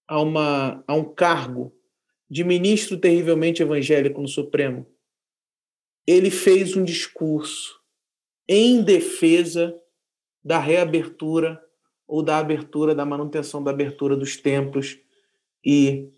[0.07, 1.75] a, uma, a um cargo
[2.29, 4.87] de ministro terrivelmente evangélico no Supremo,
[6.07, 7.81] ele fez um discurso
[8.49, 9.75] em defesa
[10.43, 11.62] da reabertura
[12.07, 14.99] ou da abertura, da manutenção da abertura dos templos
[15.64, 16.11] e,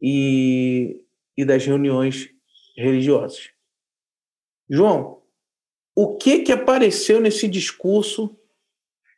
[0.00, 1.04] e,
[1.36, 2.30] e das reuniões
[2.76, 3.50] religiosas.
[4.68, 5.22] João,
[5.94, 8.36] o que que apareceu nesse discurso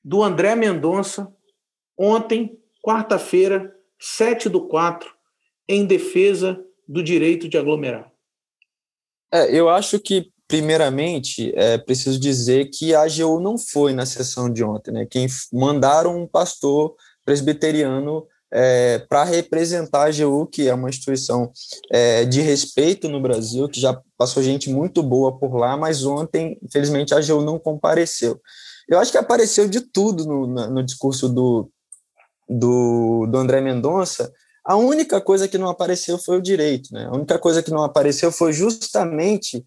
[0.02, 1.34] do André Mendonça
[1.96, 5.10] ontem, quarta-feira, 7 do 4,
[5.68, 8.10] em defesa do direito de aglomerar?
[9.32, 14.50] É, eu acho que, primeiramente, é preciso dizer que a AGU não foi na sessão
[14.50, 15.06] de ontem, né?
[15.06, 21.52] Quem mandaram um pastor presbiteriano é, para representar a AGU, que é uma instituição
[21.92, 26.58] é, de respeito no Brasil, que já passou gente muito boa por lá, mas ontem,
[26.62, 28.40] infelizmente, a AGU não compareceu.
[28.88, 31.70] Eu acho que apareceu de tudo no, no discurso do,
[32.48, 34.32] do, do André Mendonça,
[34.64, 36.92] a única coisa que não apareceu foi o direito.
[36.92, 37.06] Né?
[37.06, 39.64] A única coisa que não apareceu foi justamente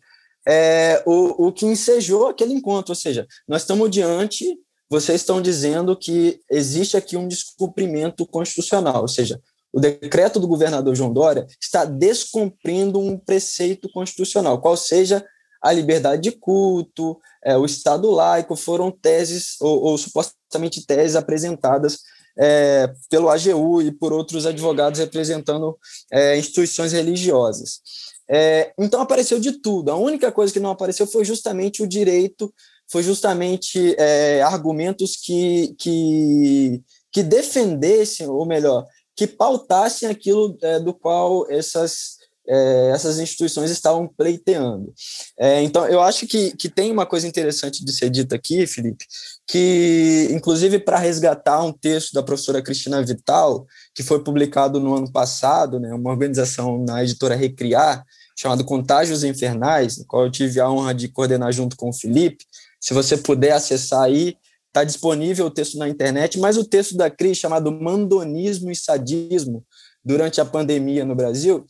[0.48, 2.92] é, o, o que ensejou aquele encontro.
[2.92, 4.46] Ou seja, nós estamos diante,
[4.90, 9.42] vocês estão dizendo que existe aqui um descumprimento constitucional, ou seja,
[9.74, 15.26] o decreto do governador João Dória está descumprindo um preceito constitucional, qual seja
[15.62, 22.00] a liberdade de culto, é, o Estado laico, foram teses, ou, ou supostamente teses apresentadas
[22.38, 25.78] é, pelo AGU e por outros advogados representando
[26.12, 27.82] é, instituições religiosas.
[28.30, 29.92] É, então apareceu de tudo.
[29.92, 32.54] A única coisa que não apareceu foi justamente o direito,
[32.90, 40.94] foi justamente é, argumentos que, que, que defendessem, ou melhor, que pautassem aquilo é, do
[40.94, 42.21] qual essas
[42.54, 44.94] é, essas instituições estavam pleiteando.
[45.40, 49.06] É, então, eu acho que, que tem uma coisa interessante de ser dita aqui, Felipe,
[49.48, 55.10] que, inclusive, para resgatar um texto da professora Cristina Vital, que foi publicado no ano
[55.10, 58.04] passado, né, uma organização na editora Recriar,
[58.36, 62.44] chamado Contágios Infernais, no qual eu tive a honra de coordenar junto com o Felipe.
[62.82, 64.36] Se você puder acessar aí,
[64.68, 69.64] está disponível o texto na internet, mas o texto da Cris, chamado Mandonismo e Sadismo
[70.04, 71.66] durante a pandemia no Brasil,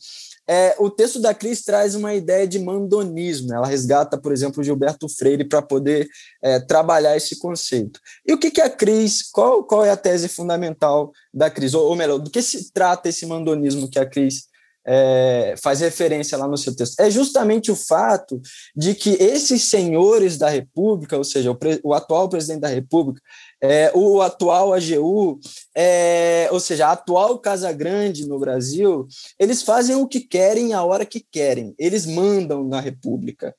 [0.52, 3.54] é, o texto da Cris traz uma ideia de mandonismo.
[3.54, 6.06] Ela resgata, por exemplo, Gilberto Freire para poder
[6.42, 7.98] é, trabalhar esse conceito.
[8.26, 11.72] E o que, que a Cris, qual, qual é a tese fundamental da Cris?
[11.72, 14.44] Ou, ou melhor, do que se trata esse mandonismo que a Cris
[14.86, 17.00] é, faz referência lá no seu texto?
[17.00, 18.38] É justamente o fato
[18.76, 23.22] de que esses senhores da República, ou seja, o, o atual presidente da República,
[23.62, 25.38] é, o atual AGU,
[25.72, 29.06] é, ou seja, a atual Casa Grande no Brasil,
[29.38, 33.54] eles fazem o que querem a hora que querem, eles mandam na República.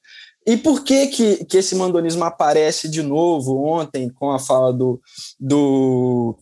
[0.46, 5.02] E por que, que, que esse mandonismo aparece de novo ontem com a fala do,
[5.40, 6.38] do,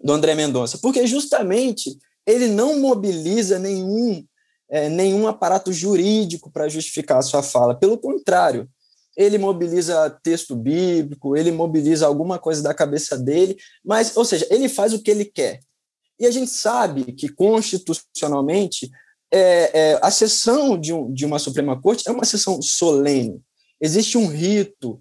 [0.00, 0.78] do André Mendonça?
[0.78, 4.24] Porque justamente ele não mobiliza nenhum,
[4.70, 7.74] é, nenhum aparato jurídico para justificar a sua fala.
[7.74, 8.68] Pelo contrário,
[9.16, 14.68] ele mobiliza texto bíblico, ele mobiliza alguma coisa da cabeça dele, mas, ou seja, ele
[14.68, 15.60] faz o que ele quer.
[16.18, 18.90] E a gente sabe que, constitucionalmente,
[19.32, 23.40] é, é, a sessão de, um, de uma Suprema Corte é uma sessão solene.
[23.80, 25.00] Existe um rito,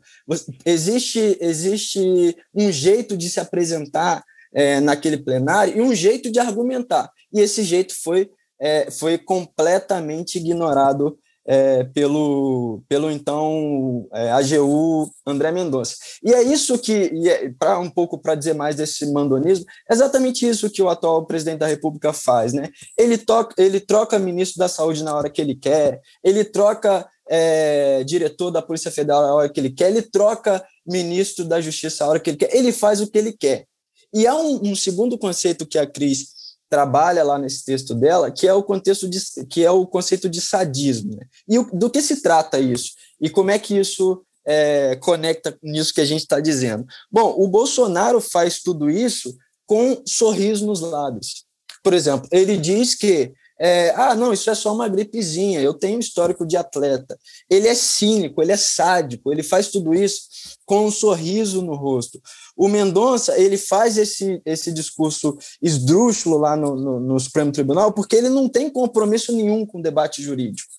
[0.65, 4.23] existe, existe um jeito de se apresentar
[4.53, 7.09] é, naquele plenário e um jeito de argumentar.
[7.31, 15.51] E esse jeito foi, é, foi completamente ignorado é, pelo, pelo então é, AGU André
[15.51, 15.95] Mendonça.
[16.23, 20.47] E é isso que, é, para um pouco para dizer mais desse mandonismo, é exatamente
[20.47, 22.53] isso que o atual presidente da República faz.
[22.53, 22.69] Né?
[22.97, 28.03] Ele, toca, ele troca ministro da Saúde na hora que ele quer, ele troca é,
[28.03, 32.11] diretor da Polícia Federal na hora que ele quer, ele troca ministro da Justiça na
[32.11, 33.65] hora que ele quer, ele faz o que ele quer.
[34.13, 36.32] E há um, um segundo conceito que a Cris
[36.73, 40.41] trabalha lá nesse texto dela, que é o contexto de, que é o conceito de
[40.41, 41.15] sadismo.
[41.15, 41.27] Né?
[41.47, 42.93] E o, do que se trata isso?
[43.21, 46.83] E como é que isso é, conecta nisso que a gente está dizendo?
[47.11, 51.45] Bom, o Bolsonaro faz tudo isso com sorriso nos lábios.
[51.83, 55.99] Por exemplo, ele diz que é, ah, não, isso é só uma gripezinha, eu tenho
[55.99, 57.17] histórico de atleta.
[57.47, 60.23] Ele é cínico, ele é sádico, ele faz tudo isso
[60.65, 62.19] com um sorriso no rosto.
[62.55, 68.15] O Mendonça, ele faz esse, esse discurso esdrúxulo lá no, no, no Supremo Tribunal porque
[68.15, 70.69] ele não tem compromisso nenhum com o debate jurídico.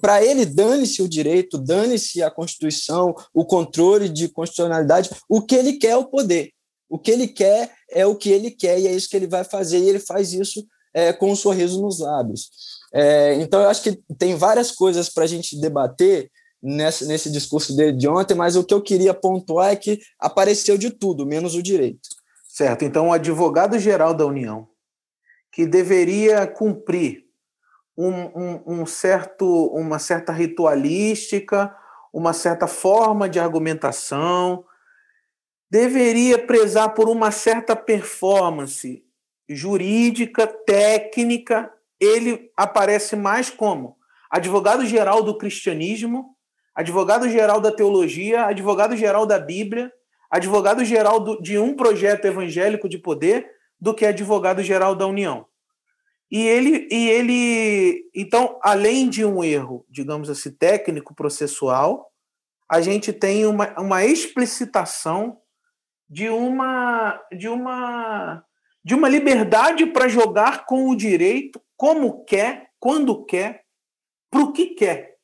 [0.00, 5.74] Para ele, dane-se o direito, dane-se a Constituição, o controle de constitucionalidade, o que ele
[5.74, 6.50] quer é o poder.
[6.88, 9.44] O que ele quer é o que ele quer e é isso que ele vai
[9.44, 10.64] fazer, e ele faz isso
[10.94, 12.50] é, com um sorriso nos lábios.
[12.94, 16.30] É, então, eu acho que tem várias coisas para a gente debater
[16.64, 20.78] nesse, nesse discurso dele de ontem, mas o que eu queria pontuar é que apareceu
[20.78, 22.08] de tudo, menos o direito.
[22.48, 22.84] Certo.
[22.84, 24.66] Então, o advogado-geral da União,
[25.52, 27.24] que deveria cumprir
[27.96, 31.74] um, um, um certo, uma certa ritualística,
[32.12, 34.64] uma certa forma de argumentação,
[35.70, 39.04] deveria prezar por uma certa performance
[39.48, 43.98] jurídica, técnica, ele aparece mais como
[44.30, 46.33] advogado-geral do cristianismo,
[46.74, 49.92] advogado-geral da teologia, advogado-geral da Bíblia,
[50.30, 53.48] advogado-geral de um projeto evangélico de poder,
[53.80, 55.46] do que advogado-geral da União.
[56.30, 62.10] E ele, e ele, então, além de um erro, digamos assim, técnico processual,
[62.68, 65.38] a gente tem uma, uma explicitação
[66.08, 68.44] de uma, de uma
[68.84, 73.64] de uma liberdade para jogar com o direito como quer, quando quer,
[74.30, 75.16] para o que quer.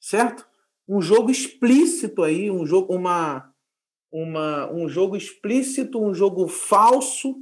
[0.00, 0.49] Certo?
[0.90, 3.54] Um jogo explícito aí, um jogo, uma,
[4.10, 7.36] uma, um jogo explícito, um jogo falso,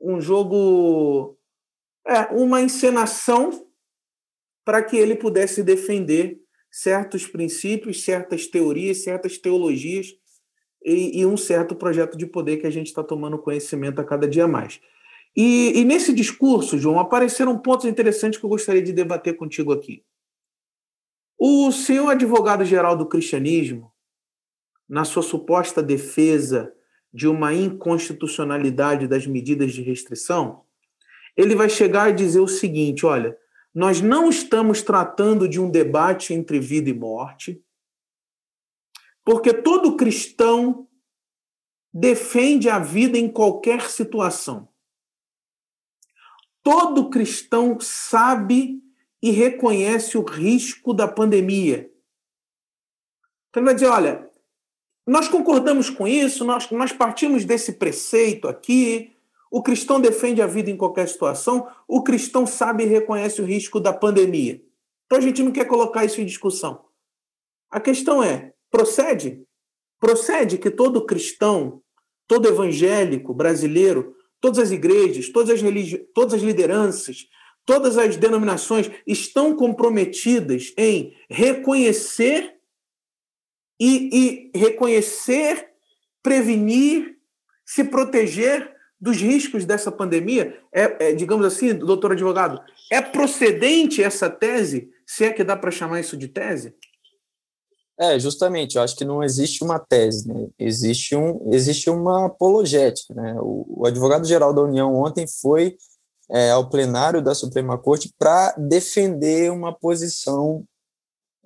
[0.00, 1.36] um jogo.
[2.06, 3.66] É, uma encenação
[4.64, 10.14] para que ele pudesse defender certos princípios, certas teorias, certas teologias
[10.84, 14.28] e, e um certo projeto de poder que a gente está tomando conhecimento a cada
[14.28, 14.80] dia mais.
[15.36, 20.04] E, e, nesse discurso, João, apareceram pontos interessantes que eu gostaria de debater contigo aqui.
[21.38, 23.92] O senhor advogado-geral do cristianismo,
[24.88, 26.72] na sua suposta defesa
[27.12, 30.64] de uma inconstitucionalidade das medidas de restrição,
[31.36, 33.36] ele vai chegar a dizer o seguinte: olha,
[33.74, 37.62] nós não estamos tratando de um debate entre vida e morte,
[39.22, 40.88] porque todo cristão
[41.92, 44.68] defende a vida em qualquer situação.
[46.62, 48.82] Todo cristão sabe
[49.26, 51.90] e reconhece o risco da pandemia.
[53.50, 54.30] Então ele vai dizer: olha,
[55.04, 59.16] nós concordamos com isso, nós, nós partimos desse preceito aqui.
[59.50, 63.80] O cristão defende a vida em qualquer situação, o cristão sabe e reconhece o risco
[63.80, 64.62] da pandemia.
[65.06, 66.84] Então a gente não quer colocar isso em discussão.
[67.68, 69.44] A questão é: Procede?
[69.98, 71.82] Procede que todo cristão,
[72.28, 77.26] todo evangélico brasileiro, todas as igrejas, todas as, religi todas as lideranças,
[77.66, 82.54] todas as denominações estão comprometidas em reconhecer
[83.78, 85.68] e, e reconhecer,
[86.22, 87.18] prevenir,
[87.66, 90.58] se proteger dos riscos dessa pandemia?
[90.72, 94.90] É, é, digamos assim, doutor advogado, é procedente essa tese?
[95.04, 96.74] Se é que dá para chamar isso de tese?
[97.98, 100.48] É, justamente, eu acho que não existe uma tese, né?
[100.58, 103.14] existe, um, existe uma apologética.
[103.14, 103.36] Né?
[103.40, 105.76] O, o advogado-geral da União ontem foi
[106.30, 110.64] é, ao plenário da Suprema Corte para defender uma posição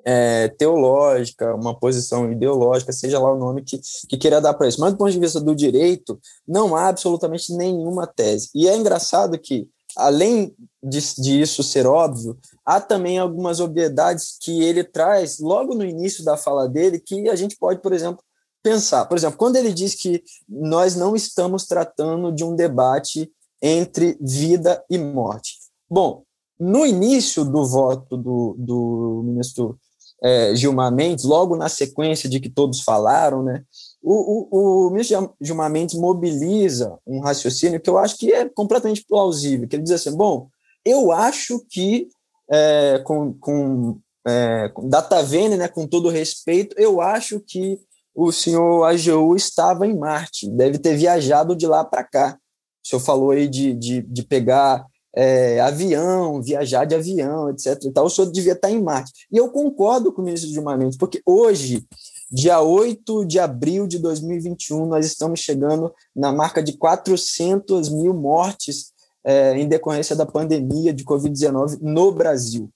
[0.04, 4.80] é, teológica, uma posição ideológica, seja lá o nome que, que queira dar para isso.
[4.80, 8.48] Mas do ponto de vista do direito, não há absolutamente nenhuma tese.
[8.54, 14.62] E é engraçado que, além de, de isso ser óbvio, há também algumas obviedades que
[14.62, 18.22] ele traz logo no início da fala dele, que a gente pode, por exemplo,
[18.62, 19.06] pensar.
[19.06, 23.30] Por exemplo, quando ele diz que nós não estamos tratando de um debate
[23.62, 25.58] entre vida e morte.
[25.88, 26.22] Bom,
[26.58, 29.78] no início do voto do, do ministro
[30.22, 33.64] é, Gilmar Mendes, logo na sequência de que todos falaram, né,
[34.02, 39.04] o, o, o ministro Gilmar Mendes mobiliza um raciocínio que eu acho que é completamente
[39.08, 40.48] plausível, que ele diz assim, bom,
[40.84, 42.08] eu acho que
[42.50, 47.78] é, com, com, é, com data vene, né, com todo respeito, eu acho que
[48.14, 52.38] o senhor AGU estava em Marte, deve ter viajado de lá para cá.
[52.84, 57.84] O senhor falou aí de, de, de pegar é, avião, viajar de avião, etc.
[57.84, 59.26] E tal, o senhor devia estar em Marte.
[59.30, 61.84] E eu concordo com o ministro Gilmar Mendes, porque hoje,
[62.30, 68.92] dia 8 de abril de 2021, nós estamos chegando na marca de 400 mil mortes
[69.24, 72.70] é, em decorrência da pandemia de Covid-19 no Brasil.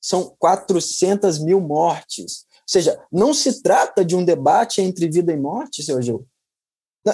[0.00, 2.46] São 400 mil mortes.
[2.52, 6.26] Ou seja, não se trata de um debate entre vida e morte, seu Gil.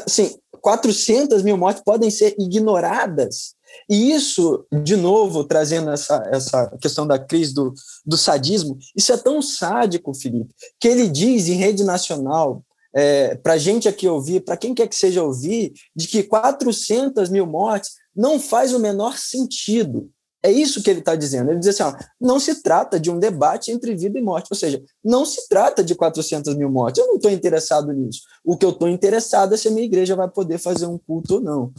[0.06, 3.54] Sim, 400 mil mortes podem ser ignoradas
[3.88, 7.72] e isso, de novo, trazendo essa, essa questão da crise do,
[8.06, 12.62] do sadismo, isso é tão sádico, Felipe, que ele diz em rede nacional,
[12.94, 17.28] é, para a gente aqui ouvir, para quem quer que seja ouvir, de que 400
[17.28, 20.10] mil mortes não faz o menor sentido.
[20.42, 21.50] É isso que ele está dizendo.
[21.50, 24.56] Ele diz assim: ó, não se trata de um debate entre vida e morte, ou
[24.56, 27.00] seja, não se trata de 400 mil mortes.
[27.00, 28.22] Eu não estou interessado nisso.
[28.44, 31.34] O que eu estou interessado é se a minha igreja vai poder fazer um culto
[31.34, 31.72] ou não.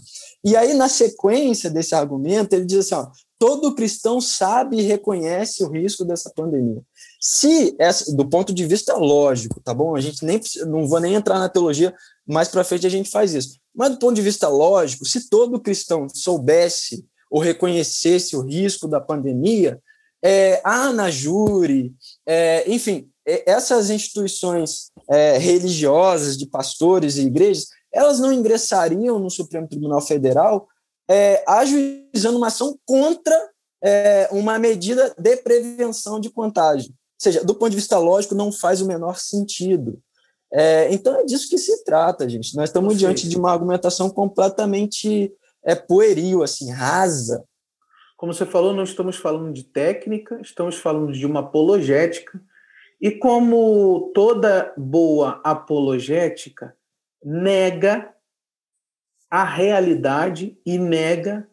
[0.43, 3.07] E aí, na sequência desse argumento, ele diz assim: ó,
[3.39, 6.84] todo cristão sabe e reconhece o risco dessa pandemia.
[7.20, 9.95] Se, essa, do ponto de vista lógico, tá bom?
[9.95, 11.91] A gente nem não vou nem entrar na teologia,
[12.28, 13.57] mais para frente a gente faz isso.
[13.74, 19.00] Mas do ponto de vista lógico, se todo cristão soubesse ou reconhecesse o risco da
[19.00, 19.82] pandemia,
[20.22, 21.96] é, a Anajure,
[22.28, 29.30] é, enfim, é, essas instituições é, religiosas de pastores e igrejas, elas não ingressariam no
[29.30, 30.68] Supremo Tribunal Federal
[31.10, 33.50] é, ajuizando uma ação contra
[33.84, 36.90] é, uma medida de prevenção de contágio.
[36.90, 40.00] Ou seja, do ponto de vista lógico, não faz o menor sentido.
[40.54, 42.56] É, então é disso que se trata, gente.
[42.56, 47.43] Nós estamos diante de uma argumentação completamente é pueril, assim, rasa.
[48.18, 52.41] Como você falou, não estamos falando de técnica, estamos falando de uma apologética.
[52.99, 56.76] E como toda boa apologética,
[57.24, 58.14] nega
[59.30, 61.49] a realidade e nega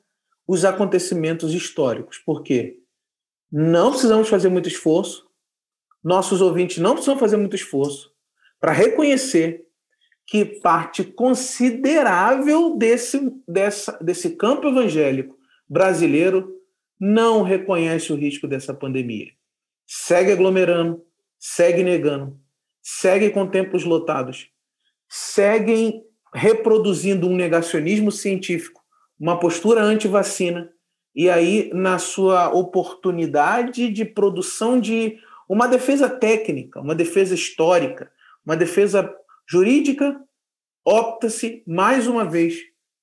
[0.47, 2.19] os acontecimentos históricos.
[2.19, 2.81] Por quê?
[3.51, 5.29] Não precisamos fazer muito esforço,
[6.03, 8.13] nossos ouvintes não precisam fazer muito esforço
[8.61, 9.68] para reconhecer
[10.29, 15.35] que parte considerável desse, dessa, desse campo evangélico
[15.67, 16.55] brasileiro
[17.01, 19.29] não reconhece o risco dessa pandemia.
[19.87, 21.03] Segue aglomerando,
[21.39, 22.39] segue negando,
[22.83, 24.51] segue com tempos lotados,
[25.09, 26.05] seguem
[26.35, 28.83] reproduzindo um negacionismo científico,
[29.19, 30.71] uma postura anti-vacina,
[31.15, 35.19] e aí, na sua oportunidade de produção de
[35.49, 38.13] uma defesa técnica, uma defesa histórica,
[38.45, 39.11] uma defesa
[39.49, 40.21] jurídica,
[40.85, 42.57] opta-se, mais uma vez,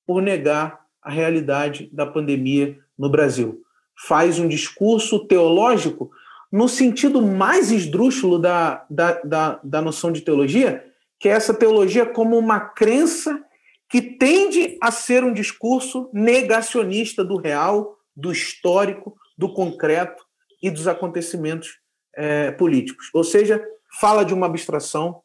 [0.06, 3.62] por negar a realidade da pandemia no Brasil.
[4.06, 6.10] Faz um discurso teológico
[6.52, 10.84] no sentido mais esdrúxulo da, da, da, da noção de teologia,
[11.18, 13.42] que é essa teologia como uma crença
[13.88, 20.24] que tende a ser um discurso negacionista do real, do histórico, do concreto
[20.62, 21.78] e dos acontecimentos
[22.14, 23.10] é, políticos.
[23.14, 23.62] Ou seja,
[24.00, 25.22] fala de uma abstração,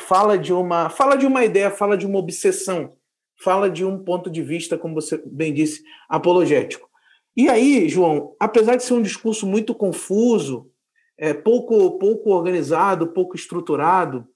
[0.00, 2.96] fala de uma, fala de uma ideia, fala de uma obsessão,
[3.42, 6.88] fala de um ponto de vista, como você bem disse, apologético.
[7.36, 10.70] E aí, João, apesar de ser um discurso muito confuso,
[11.16, 14.26] é, pouco, pouco organizado, pouco estruturado,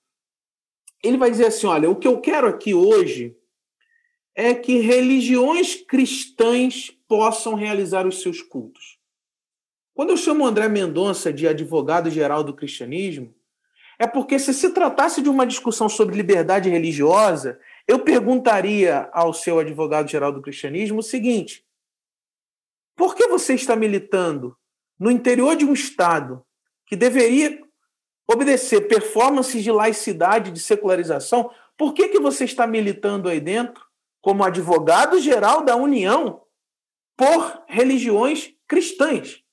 [1.02, 3.36] ele vai dizer assim: olha, o que eu quero aqui hoje
[4.34, 8.98] é que religiões cristãs possam realizar os seus cultos.
[9.94, 13.32] Quando eu chamo André Mendonça de advogado-geral do cristianismo,
[13.98, 19.58] é porque se se tratasse de uma discussão sobre liberdade religiosa, eu perguntaria ao seu
[19.58, 21.64] advogado-geral do cristianismo o seguinte:
[22.96, 24.56] por que você está militando
[24.98, 26.44] no interior de um Estado
[26.86, 27.62] que deveria
[28.30, 31.50] obedecer performances de laicidade, de secularização?
[31.76, 33.84] Por que, que você está militando aí dentro
[34.20, 36.42] como advogado-geral da União
[37.16, 39.43] por religiões cristãs?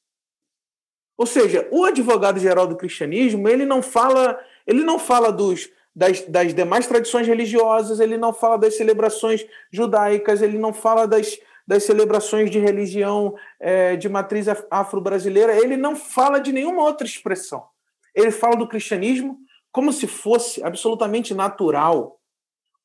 [1.21, 6.51] Ou seja, o advogado-geral do cristianismo, ele não fala, ele não fala dos, das, das
[6.51, 12.49] demais tradições religiosas, ele não fala das celebrações judaicas, ele não fala das, das celebrações
[12.49, 17.65] de religião é, de matriz afro-brasileira, ele não fala de nenhuma outra expressão.
[18.15, 19.37] Ele fala do cristianismo
[19.71, 22.19] como se fosse absolutamente natural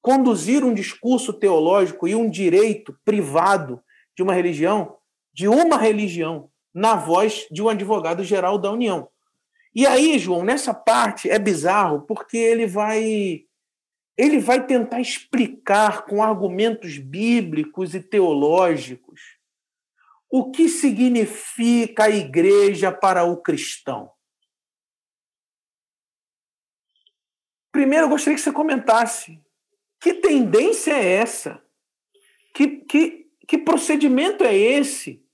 [0.03, 3.80] conduzir um discurso teológico e um direito privado
[4.14, 4.99] de uma religião,
[5.32, 9.09] de uma religião, na voz de um advogado-geral da União.
[9.74, 13.47] E aí, João, nessa parte é bizarro porque ele vai
[14.14, 19.39] ele vai tentar explicar com argumentos bíblicos e teológicos
[20.31, 24.11] o que significa a igreja para o cristão.
[27.72, 29.43] Primeiro, eu gostaria que você comentasse
[30.01, 31.62] que tendência é essa?
[32.55, 35.26] Que, que, que procedimento é esse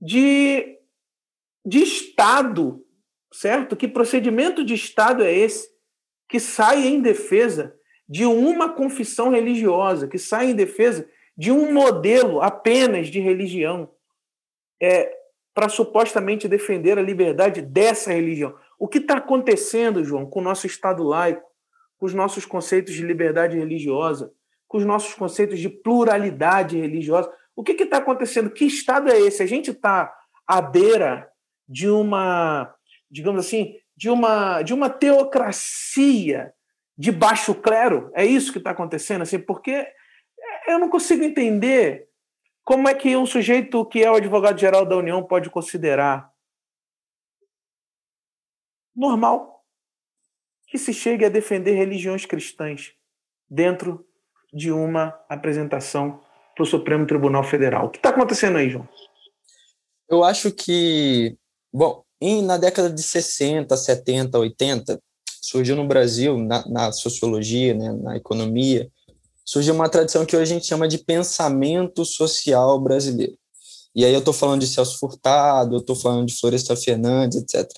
[0.00, 0.78] de,
[1.64, 2.84] de Estado,
[3.32, 3.76] certo?
[3.76, 5.68] Que procedimento de Estado é esse
[6.28, 7.74] que sai em defesa
[8.08, 13.90] de uma confissão religiosa, que sai em defesa de um modelo apenas de religião,
[14.80, 15.10] é,
[15.54, 18.54] para supostamente defender a liberdade dessa religião?
[18.78, 21.48] O que está acontecendo, João, com o nosso Estado laico,
[21.96, 24.32] com os nossos conceitos de liberdade religiosa,
[24.66, 27.32] com os nossos conceitos de pluralidade religiosa?
[27.56, 28.50] O que está acontecendo?
[28.50, 29.42] Que Estado é esse?
[29.42, 30.12] A gente está
[30.46, 31.30] à beira
[31.68, 32.74] de uma,
[33.10, 36.52] digamos assim, de uma, de uma teocracia
[36.96, 38.10] de baixo clero?
[38.14, 39.22] É isso que está acontecendo?
[39.22, 39.86] Assim, porque
[40.66, 42.08] eu não consigo entender
[42.64, 46.30] como é que um sujeito que é o advogado-geral da União pode considerar
[48.96, 49.62] normal
[50.66, 52.94] que se chegue a defender religiões cristãs
[53.48, 54.06] dentro
[54.52, 56.23] de uma apresentação
[56.54, 57.86] para o Supremo Tribunal Federal.
[57.86, 58.88] O que está acontecendo aí, João?
[60.08, 61.36] Eu acho que,
[61.72, 65.00] bom, em, na década de 60, 70, 80,
[65.40, 68.88] surgiu no Brasil, na, na sociologia, né, na economia,
[69.44, 73.36] surgiu uma tradição que hoje a gente chama de pensamento social brasileiro.
[73.94, 77.70] E aí eu estou falando de Celso Furtado, eu estou falando de Floresta Fernandes, etc.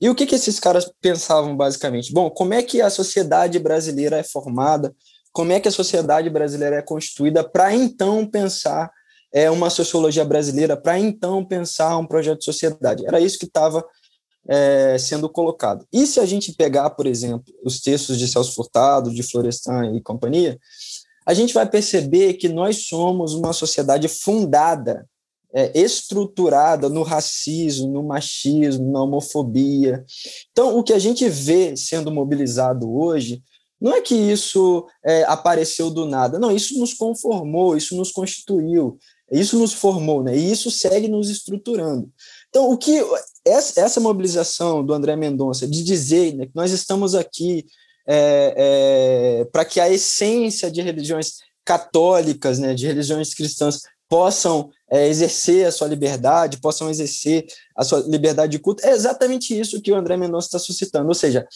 [0.00, 2.12] E o que, que esses caras pensavam basicamente?
[2.12, 4.92] Bom, como é que a sociedade brasileira é formada
[5.32, 8.90] como é que a sociedade brasileira é constituída para então pensar
[9.32, 13.06] é, uma sociologia brasileira, para então pensar um projeto de sociedade.
[13.06, 13.82] Era isso que estava
[14.46, 15.86] é, sendo colocado.
[15.92, 20.02] E se a gente pegar, por exemplo, os textos de Celso Furtado, de Florestan e
[20.02, 20.58] companhia,
[21.24, 25.06] a gente vai perceber que nós somos uma sociedade fundada,
[25.54, 30.04] é, estruturada no racismo, no machismo, na homofobia.
[30.50, 33.42] Então, o que a gente vê sendo mobilizado hoje
[33.82, 38.96] não é que isso é, apareceu do nada, não, isso nos conformou, isso nos constituiu,
[39.32, 40.36] isso nos formou, né?
[40.36, 42.08] E isso segue nos estruturando.
[42.48, 43.04] Então, o que
[43.44, 47.66] essa, mobilização do André Mendonça de dizer né, que nós estamos aqui
[48.06, 55.08] é, é, para que a essência de religiões católicas, né, de religiões cristãs, possam é,
[55.08, 59.90] exercer a sua liberdade, possam exercer a sua liberdade de culto, é exatamente isso que
[59.90, 61.08] o André Mendonça está suscitando.
[61.08, 61.48] Ou seja,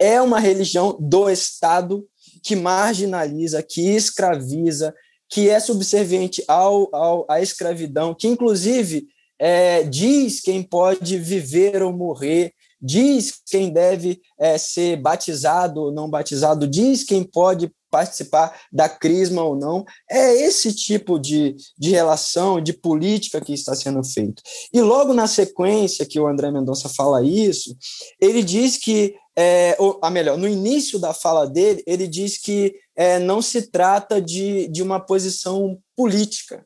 [0.00, 2.04] é uma religião do Estado
[2.42, 4.94] que marginaliza, que escraviza,
[5.28, 9.06] que é subserviente ao, ao, à escravidão, que inclusive
[9.38, 16.08] é, diz quem pode viver ou morrer, diz quem deve é, ser batizado ou não
[16.08, 19.84] batizado, diz quem pode participar da crisma ou não.
[20.08, 24.42] É esse tipo de, de relação, de política que está sendo feito.
[24.72, 27.76] E logo na sequência que o André Mendonça fala isso,
[28.20, 32.74] ele diz que, é, ou, a melhor, no início da fala dele, ele diz que
[32.96, 36.56] é, não se trata de, de uma posição política.
[36.56, 36.64] Ou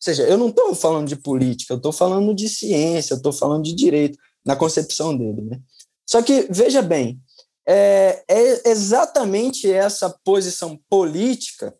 [0.00, 3.64] seja, eu não estou falando de política, eu estou falando de ciência, eu estou falando
[3.64, 5.42] de direito, na concepção dele.
[5.42, 5.60] Né?
[6.06, 7.18] Só que, veja bem,
[7.66, 11.74] é, é exatamente essa posição política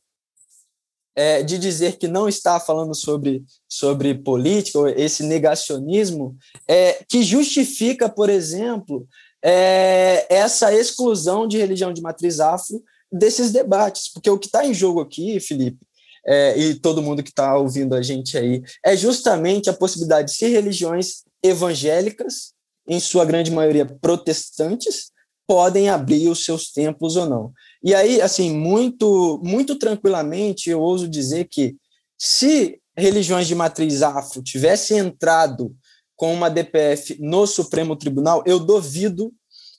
[1.15, 8.09] é, de dizer que não está falando sobre, sobre política, esse negacionismo, é, que justifica,
[8.09, 9.07] por exemplo,
[9.45, 12.83] é, essa exclusão de religião de matriz afro
[13.13, 14.11] desses debates.
[14.11, 15.79] Porque o que está em jogo aqui, Felipe,
[16.27, 20.39] é, e todo mundo que está ouvindo a gente aí, é justamente a possibilidade de
[20.39, 22.55] se religiões evangélicas,
[22.89, 25.13] em sua grande maioria protestantes,
[25.47, 27.53] podem abrir os seus templos ou não.
[27.83, 31.77] E aí, assim, muito, muito tranquilamente, eu ouso dizer que
[32.19, 35.75] se religiões de matriz afro tivessem entrado
[36.17, 39.33] com uma DPF no Supremo Tribunal, eu duvido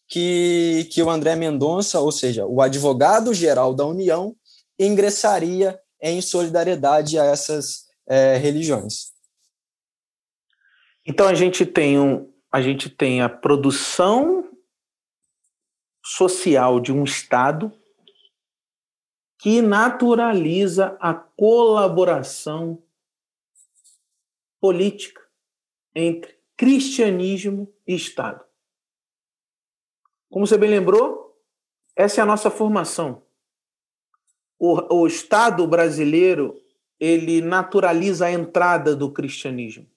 [0.07, 4.35] que, que o André Mendonça, ou seja, o advogado-geral da União,
[4.77, 9.13] ingressaria em solidariedade a essas é, religiões.
[11.05, 14.49] Então a gente tem um, a gente tem a produção
[16.03, 17.71] social de um Estado
[19.39, 22.81] que naturaliza a colaboração
[24.59, 25.24] política
[25.95, 28.43] entre cristianismo e Estado.
[30.29, 31.39] Como você bem lembrou,
[31.95, 33.23] essa é a nossa formação.
[34.59, 36.61] O, o Estado brasileiro
[36.99, 39.87] ele naturaliza a entrada do cristianismo.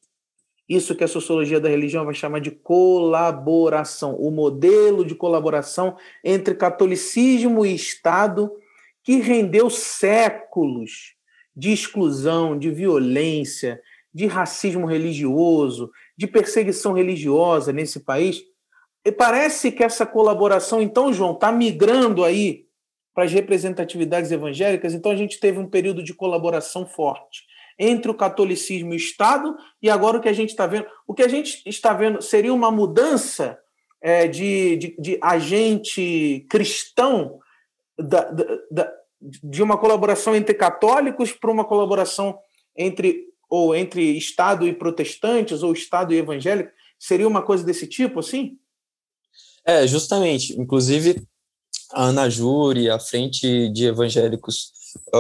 [0.69, 6.55] Isso que a sociologia da religião vai chamar de colaboração, o modelo de colaboração entre
[6.55, 8.53] catolicismo e Estado
[9.03, 11.15] que rendeu séculos
[11.57, 13.81] de exclusão, de violência,
[14.13, 18.43] de racismo religioso, de perseguição religiosa nesse país.
[19.05, 22.67] E parece que essa colaboração, então, João, está migrando aí
[23.15, 24.95] para as representatividades evangélicas.
[24.95, 27.43] Então, a gente teve um período de colaboração forte
[27.79, 30.87] entre o catolicismo e o Estado, e agora o que a gente está vendo.
[31.07, 33.57] O que a gente está vendo seria uma mudança
[34.03, 37.39] é, de, de, de, agente cristão
[37.99, 38.31] da,
[38.71, 42.39] da, de uma colaboração entre católicos para uma colaboração
[42.77, 46.71] entre ou entre Estado e protestantes ou Estado e evangélico?
[46.99, 48.59] Seria uma coisa desse tipo, assim?
[49.65, 50.59] É, justamente.
[50.61, 51.23] Inclusive,
[51.93, 54.73] a Ana Júri, a frente de evangélicos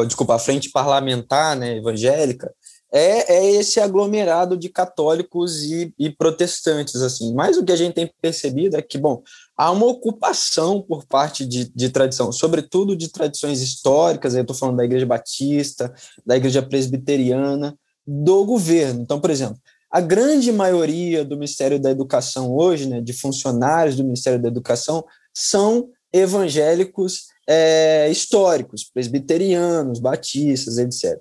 [0.06, 2.52] desculpa, a frente parlamentar né, evangélica,
[2.90, 7.34] é, é esse aglomerado de católicos e, e, protestantes, assim.
[7.34, 9.22] Mas o que a gente tem percebido é que, bom,
[9.56, 14.78] há uma ocupação por parte de, de tradição, sobretudo de tradições históricas, eu estou falando
[14.78, 15.92] da Igreja Batista,
[16.24, 17.76] da Igreja Presbiteriana,
[18.10, 19.02] do governo.
[19.02, 19.58] Então, por exemplo,
[19.90, 25.04] a grande maioria do Ministério da Educação hoje, né, de funcionários do Ministério da Educação,
[25.34, 31.18] são evangélicos é, históricos, presbiterianos, batistas, etc.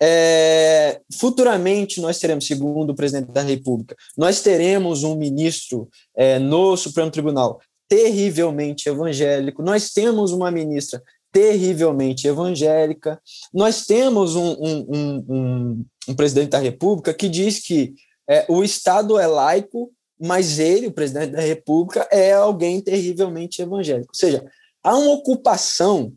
[0.00, 6.76] É, futuramente, nós teremos, segundo o presidente da República, nós teremos um ministro é, no
[6.76, 11.02] Supremo Tribunal terrivelmente evangélico, nós temos uma ministra
[11.32, 13.20] terrivelmente evangélica,
[13.52, 17.94] nós temos um, um, um, um presidente da República que diz que
[18.28, 24.12] é, o Estado é laico, mas ele, o presidente da República, é alguém terrivelmente evangélico.
[24.12, 24.44] Ou seja,
[24.82, 26.12] Há uma ocupação,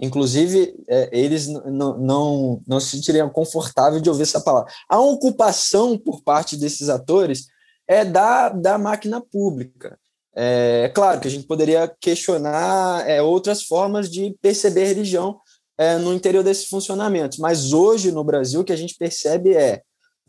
[0.00, 4.72] inclusive é, eles não, não, não se sentiriam confortáveis de ouvir essa palavra.
[4.88, 7.46] Há uma ocupação por parte desses atores
[7.86, 9.98] é da, da máquina pública.
[10.34, 15.38] É, é claro que a gente poderia questionar é, outras formas de perceber religião
[15.76, 19.82] é, no interior desses funcionamentos, mas hoje no Brasil o que a gente percebe é,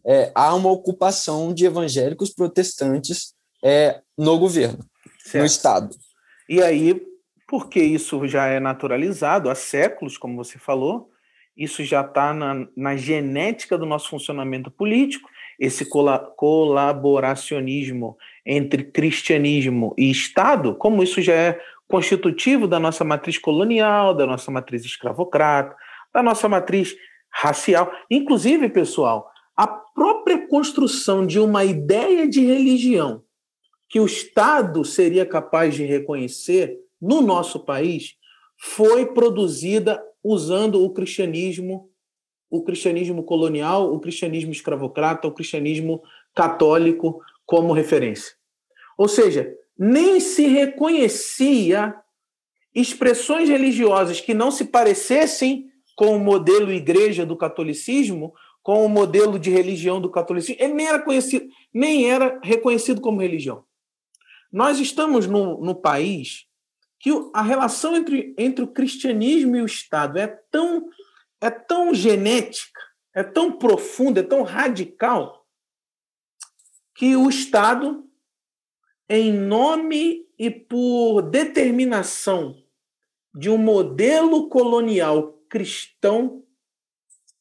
[0.06, 3.34] é há uma ocupação de evangélicos protestantes
[3.64, 4.86] é, no governo,
[5.24, 5.40] certo.
[5.40, 5.96] no Estado.
[6.50, 7.02] E aí
[7.54, 11.12] porque isso já é naturalizado há séculos, como você falou,
[11.56, 15.30] isso já está na, na, genética do nosso funcionamento político,
[15.60, 24.14] esse colaboracionismo entre cristianismo e Estado, como isso já é constitutivo da nossa matriz colonial,
[24.14, 25.76] da nossa matriz escravocrata,
[26.14, 26.96] da nossa matriz
[27.30, 27.92] racial.
[28.10, 33.24] Inclusive, pessoal, a própria construção de uma ideia de religião
[33.90, 38.16] que o Estado seria capaz de reconhecer no nosso país
[38.58, 41.90] foi produzida usando o cristianismo,
[42.50, 46.02] o cristianismo colonial, o cristianismo escravocrata, o cristianismo
[46.34, 48.34] católico como referência.
[48.98, 51.96] Ou seja, nem se reconhecia
[52.74, 58.34] expressões religiosas que não se parecessem com o modelo igreja do catolicismo,
[58.64, 63.22] com o modelo de religião do catolicismo, ele nem era conhecido, nem era reconhecido como
[63.22, 63.66] religião.
[64.52, 66.46] Nós estamos no, no país
[67.00, 70.88] que a relação entre, entre o cristianismo e o Estado é tão,
[71.42, 72.80] é tão genética,
[73.14, 75.43] é tão profunda, é tão radical,
[76.96, 78.08] que o Estado,
[79.10, 82.62] em nome e por determinação
[83.34, 86.44] de um modelo colonial cristão,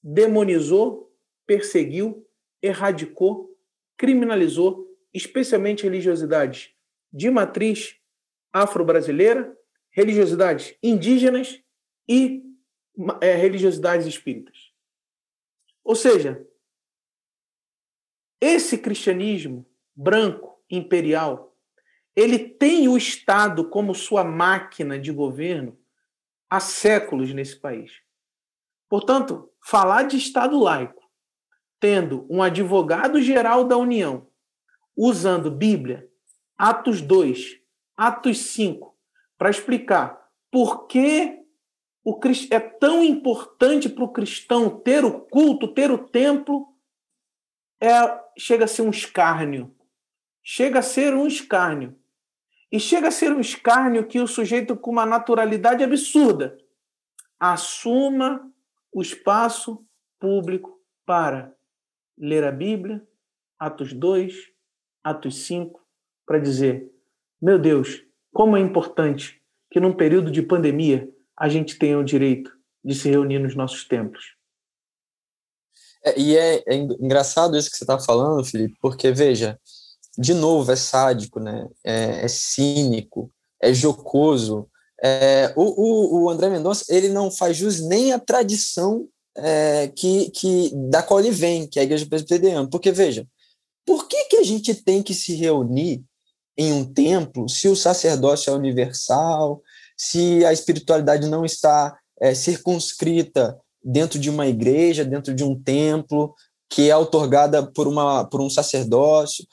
[0.02, 1.14] demonizou,
[1.46, 2.26] perseguiu,
[2.60, 3.56] erradicou,
[3.96, 6.70] criminalizou, especialmente religiosidades
[7.12, 7.96] de matriz
[8.52, 9.56] afro-brasileira,
[9.90, 11.62] religiosidades indígenas
[12.08, 12.42] e
[13.20, 14.72] é, religiosidades espíritas.
[15.84, 16.46] Ou seja,
[18.42, 19.64] esse cristianismo
[19.94, 21.56] branco, imperial,
[22.16, 25.78] ele tem o Estado como sua máquina de governo
[26.50, 28.00] há séculos nesse país.
[28.88, 31.08] Portanto, falar de Estado laico,
[31.78, 34.26] tendo um advogado-geral da União
[34.96, 36.08] usando Bíblia,
[36.58, 37.60] Atos 2,
[37.96, 38.98] Atos 5,
[39.38, 40.20] para explicar
[40.50, 41.38] por que
[42.04, 42.18] o,
[42.50, 46.71] é tão importante para o cristão ter o culto, ter o templo,
[47.82, 49.74] é, chega a ser um escárnio.
[50.40, 51.98] Chega a ser um escárnio.
[52.70, 56.56] E chega a ser um escárnio que o sujeito, com uma naturalidade absurda,
[57.40, 58.48] assuma
[58.92, 59.84] o espaço
[60.20, 61.52] público para
[62.16, 63.06] ler a Bíblia,
[63.58, 64.32] Atos 2,
[65.02, 65.84] Atos 5,
[66.24, 66.88] para dizer:
[67.40, 72.56] meu Deus, como é importante que num período de pandemia a gente tenha o direito
[72.84, 74.36] de se reunir nos nossos templos.
[76.04, 79.58] É, e é, é, engraçado isso que você está falando, Felipe, porque veja,
[80.18, 81.66] de novo, é sádico, né?
[81.84, 83.30] é, é cínico,
[83.60, 84.68] é jocoso.
[85.02, 90.30] É, o, o, o, André Mendonça ele não faz jus nem à tradição é, que,
[90.30, 92.68] que da qual ele vem, que é a Igreja Presbiteriana.
[92.68, 93.26] Porque, veja,
[93.86, 96.04] por que, que a gente tem que se reunir
[96.56, 99.62] em um templo se o sacerdócio é universal,
[99.96, 106.34] se a espiritualidade não está é, circunscrita dentro de uma igreja, dentro de um templo,
[106.68, 109.44] que é otorgada por, uma, por um sacerdócio.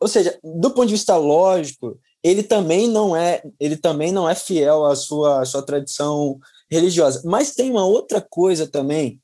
[0.00, 4.34] Ou seja, do ponto de vista lógico, ele também não é ele também não é
[4.34, 6.38] fiel à sua, à sua tradição
[6.70, 7.22] religiosa.
[7.24, 9.20] Mas tem uma outra coisa também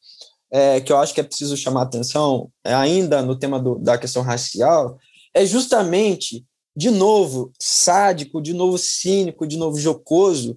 [0.51, 3.99] é, que eu acho que é preciso chamar atenção, é, ainda no tema do, da
[3.99, 4.97] questão racial,
[5.35, 6.45] é justamente
[6.77, 10.57] de novo sádico, de novo cínico, de novo jocoso,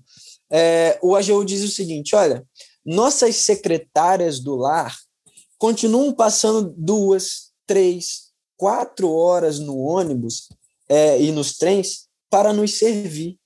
[0.51, 2.45] é, o AGU diz o seguinte: olha,
[2.87, 4.95] nossas secretárias do lar
[5.57, 10.47] continuam passando duas, três, quatro horas no ônibus
[10.87, 13.37] é, e nos trens para nos servir.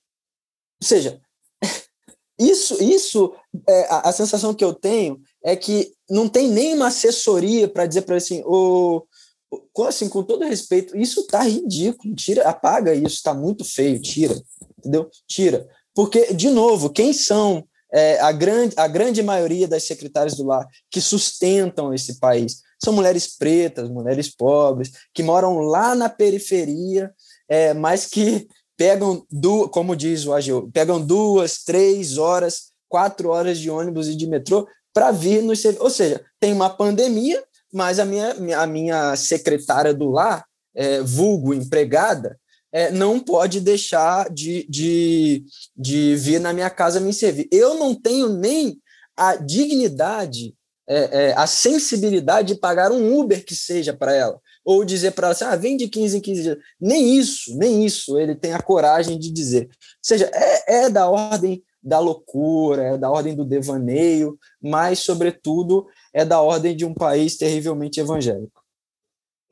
[0.80, 1.20] Ou seja,
[2.38, 3.34] isso, isso
[3.68, 8.02] é, a, a, sensação que eu tenho é que não tem nenhuma assessoria para dizer
[8.02, 9.04] para assim, o
[9.86, 14.40] assim, com todo respeito, isso tá ridículo, tira, apaga isso, tá muito feio, tira,
[14.78, 15.10] entendeu?
[15.26, 15.68] Tira.
[15.94, 20.66] Porque, de novo, quem são é, a, grande, a grande maioria das secretárias do lar
[20.90, 22.62] que sustentam esse país?
[22.82, 27.12] São mulheres pretas, mulheres pobres, que moram lá na periferia,
[27.48, 33.58] é, mas que pegam, du como diz o AGU, pegam duas, três horas, quatro horas
[33.58, 38.04] de ônibus e de metrô para vir nos Ou seja, tem uma pandemia, mas a
[38.04, 42.38] minha, a minha secretária do lar, é, vulgo empregada,
[42.72, 45.44] é, não pode deixar de, de,
[45.76, 47.48] de vir na minha casa me servir.
[47.52, 48.80] Eu não tenho nem
[49.16, 50.54] a dignidade,
[50.88, 54.40] é, é, a sensibilidade de pagar um Uber que seja para ela.
[54.64, 56.56] Ou dizer para ela assim, ah, vem de 15 em 15 dias.
[56.80, 59.64] Nem isso, nem isso ele tem a coragem de dizer.
[59.64, 59.70] Ou
[60.02, 66.24] seja, é, é da ordem da loucura, é da ordem do devaneio, mas, sobretudo, é
[66.24, 68.61] da ordem de um país terrivelmente evangélico.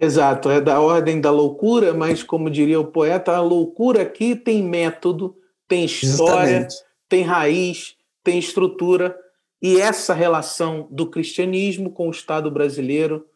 [0.00, 4.62] Exato, é da ordem da loucura, mas, como diria o poeta, a loucura aqui tem
[4.62, 5.36] método,
[5.68, 6.74] tem história, Justamente.
[7.06, 9.14] tem raiz, tem estrutura,
[9.60, 13.26] e essa relação do cristianismo com o Estado brasileiro,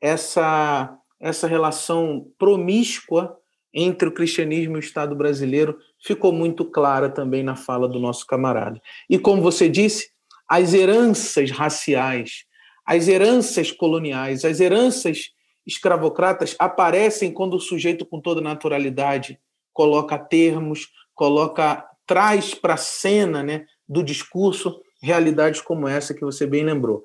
[0.00, 3.38] essa, essa relação promíscua
[3.74, 8.26] entre o cristianismo e o Estado brasileiro ficou muito clara também na fala do nosso
[8.26, 8.80] camarada.
[9.10, 10.08] E como você disse,
[10.48, 12.46] as heranças raciais,
[12.86, 15.35] as heranças coloniais, as heranças
[15.66, 19.40] escravocratas aparecem quando o sujeito, com toda naturalidade,
[19.72, 26.46] coloca termos, coloca traz para a cena né, do discurso realidades como essa que você
[26.46, 27.04] bem lembrou.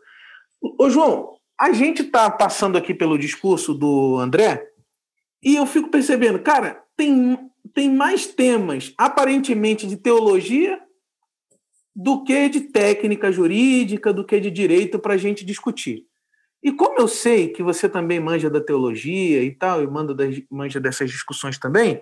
[0.61, 4.67] Ô, João, a gente está passando aqui pelo discurso do André
[5.43, 7.37] e eu fico percebendo, cara, tem,
[7.73, 10.79] tem mais temas aparentemente de teologia
[11.95, 16.05] do que de técnica jurídica, do que de direito para a gente discutir.
[16.63, 20.39] E como eu sei que você também manja da teologia e tal, e manda das,
[20.49, 22.01] manja dessas discussões também,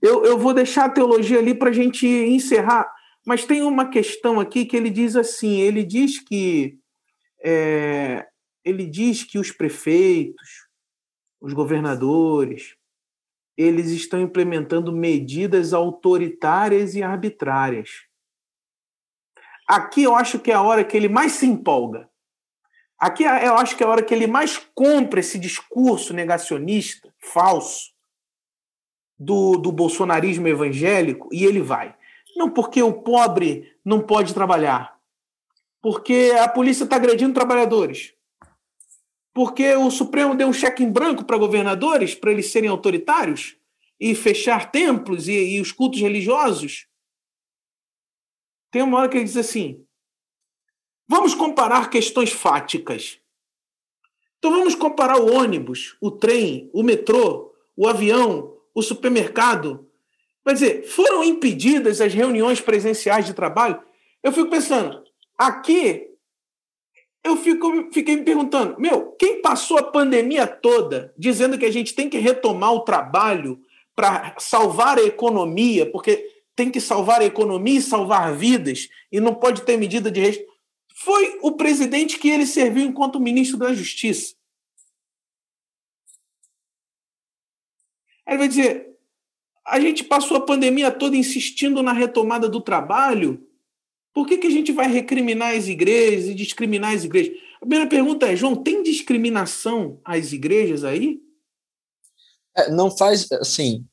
[0.00, 2.90] eu, eu vou deixar a teologia ali para a gente encerrar.
[3.26, 6.78] Mas tem uma questão aqui que ele diz assim: ele diz que
[7.42, 8.26] é,
[8.64, 10.68] ele diz que os prefeitos,
[11.40, 12.76] os governadores,
[13.56, 17.90] eles estão implementando medidas autoritárias e arbitrárias.
[19.66, 22.08] Aqui eu acho que é a hora que ele mais se empolga.
[22.98, 27.94] Aqui eu acho que é a hora que ele mais compra esse discurso negacionista, falso,
[29.18, 31.94] do, do bolsonarismo evangélico, e ele vai.
[32.36, 34.98] Não porque o pobre não pode trabalhar,
[35.80, 38.14] porque a polícia está agredindo trabalhadores,
[39.32, 43.56] porque o Supremo deu um cheque em branco para governadores, para eles serem autoritários
[44.00, 46.86] e fechar templos e, e os cultos religiosos.
[48.70, 49.85] Tem uma hora que ele diz assim:
[51.08, 53.18] vamos comparar questões fáticas.
[54.38, 59.88] Então vamos comparar o ônibus, o trem, o metrô, o avião, o supermercado.
[60.46, 63.80] Quer dizer, foram impedidas as reuniões presenciais de trabalho.
[64.22, 65.02] Eu fico pensando,
[65.36, 66.06] aqui
[67.26, 71.92] eu fico, fiquei me perguntando, meu, quem passou a pandemia toda dizendo que a gente
[71.92, 73.60] tem que retomar o trabalho
[73.96, 79.34] para salvar a economia, porque tem que salvar a economia e salvar vidas, e não
[79.34, 80.55] pode ter medida de restrição.
[80.98, 84.34] Foi o presidente que ele serviu enquanto ministro da Justiça.
[88.26, 88.96] Ele vai dizer:
[89.64, 93.46] a gente passou a pandemia toda insistindo na retomada do trabalho.
[94.14, 97.36] Por que, que a gente vai recriminar as igrejas e discriminar as igrejas?
[97.56, 101.20] A primeira pergunta é, João, tem discriminação às igrejas aí?
[102.56, 103.84] É, não faz, assim,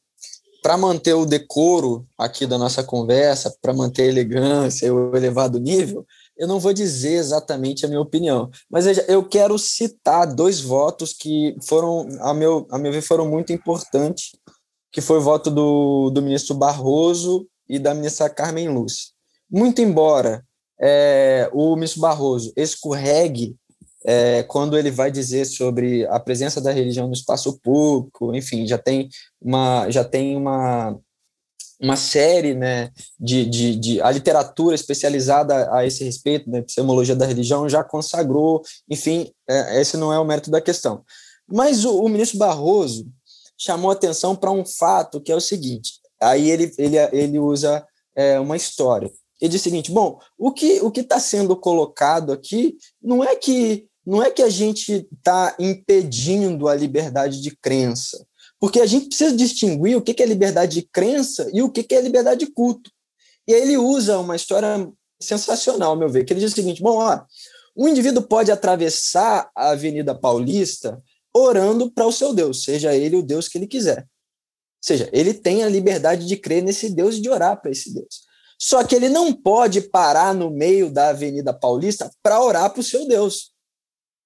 [0.62, 5.60] para manter o decoro aqui da nossa conversa, para manter a elegância e o elevado
[5.60, 10.60] nível, eu não vou dizer exatamente a minha opinião, mas veja, eu quero citar dois
[10.60, 14.32] votos que foram, a meu, a meu ver, foram muito importantes,
[14.92, 19.12] que foi o voto do, do ministro Barroso e da ministra Carmen Lúcia.
[19.50, 20.44] Muito embora
[20.80, 23.56] é, o ministro Barroso escorregue
[24.06, 28.78] é, quando ele vai dizer sobre a presença da religião no espaço público, enfim, já
[28.78, 29.10] tem
[29.42, 31.00] uma, já tem uma,
[31.84, 37.26] uma série né, de, de, de, a literatura especializada a esse respeito, né, epistemologia da
[37.26, 41.04] religião, já consagrou, enfim, é, esse não é o mérito da questão.
[41.46, 43.06] Mas o, o ministro Barroso
[43.58, 48.40] chamou atenção para um fato que é o seguinte, aí ele, ele, ele usa é,
[48.40, 49.12] uma história.
[49.42, 53.88] Ele diz o seguinte, bom, o que o está sendo colocado aqui não é que
[54.06, 58.26] não é que a gente está impedindo a liberdade de crença,
[58.64, 62.00] porque a gente precisa distinguir o que é liberdade de crença e o que é
[62.00, 62.90] liberdade de culto.
[63.46, 64.90] E aí ele usa uma história
[65.22, 67.26] sensacional, ao meu ver, que ele diz o seguinte: bom, ó,
[67.76, 71.04] um indivíduo pode atravessar a Avenida Paulista
[71.36, 74.00] orando para o seu Deus, seja ele o Deus que ele quiser.
[74.00, 74.08] Ou
[74.80, 78.22] seja, ele tem a liberdade de crer nesse Deus e de orar para esse Deus.
[78.58, 82.84] Só que ele não pode parar no meio da Avenida Paulista para orar para o
[82.84, 83.52] seu Deus.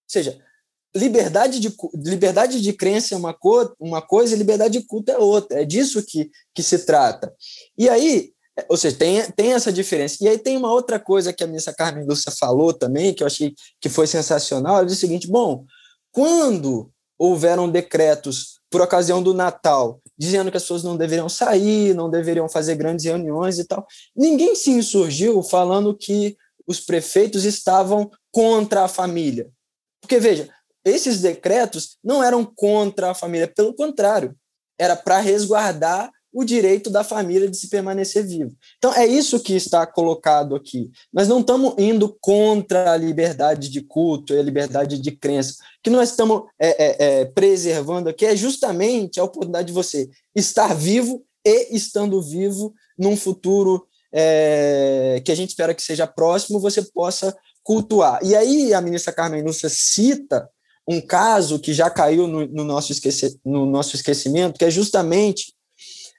[0.05, 0.46] Ou seja,
[0.95, 5.17] liberdade de, liberdade de crença é uma, co, uma coisa e liberdade de culto é
[5.17, 5.61] outra.
[5.61, 7.33] É disso que, que se trata.
[7.77, 8.31] E aí,
[8.69, 10.17] ou seja, tem, tem essa diferença.
[10.21, 13.27] E aí tem uma outra coisa que a ministra Carmen Lúcia falou também, que eu
[13.27, 14.77] achei que foi sensacional.
[14.77, 15.65] Ela disse o seguinte: bom,
[16.11, 22.09] quando houveram decretos por ocasião do Natal, dizendo que as pessoas não deveriam sair, não
[22.09, 23.85] deveriam fazer grandes reuniões e tal,
[24.15, 26.35] ninguém se insurgiu falando que
[26.65, 29.49] os prefeitos estavam contra a família.
[30.01, 30.49] Porque, veja,
[30.87, 34.35] esses decretos não eram contra a família, pelo contrário,
[34.79, 38.55] era para resguardar o direito da família de se permanecer vivo.
[38.77, 40.91] Então, é isso que está colocado aqui.
[41.11, 45.53] Nós não estamos indo contra a liberdade de culto e a liberdade de crença.
[45.53, 50.09] O que nós estamos é, é, é, preservando aqui é justamente a oportunidade de você
[50.35, 56.59] estar vivo e estando vivo num futuro é, que a gente espera que seja próximo,
[56.59, 58.19] você possa cultuar.
[58.23, 60.47] E aí a ministra Carmen Lúcia cita
[60.87, 62.93] um caso que já caiu no, no, nosso,
[63.43, 65.53] no nosso esquecimento, que é justamente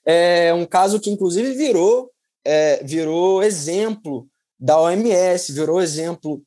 [0.07, 2.11] é, um caso que, inclusive, virou,
[2.45, 4.29] é, virou exemplo
[4.61, 6.43] da OMS, virou exemplo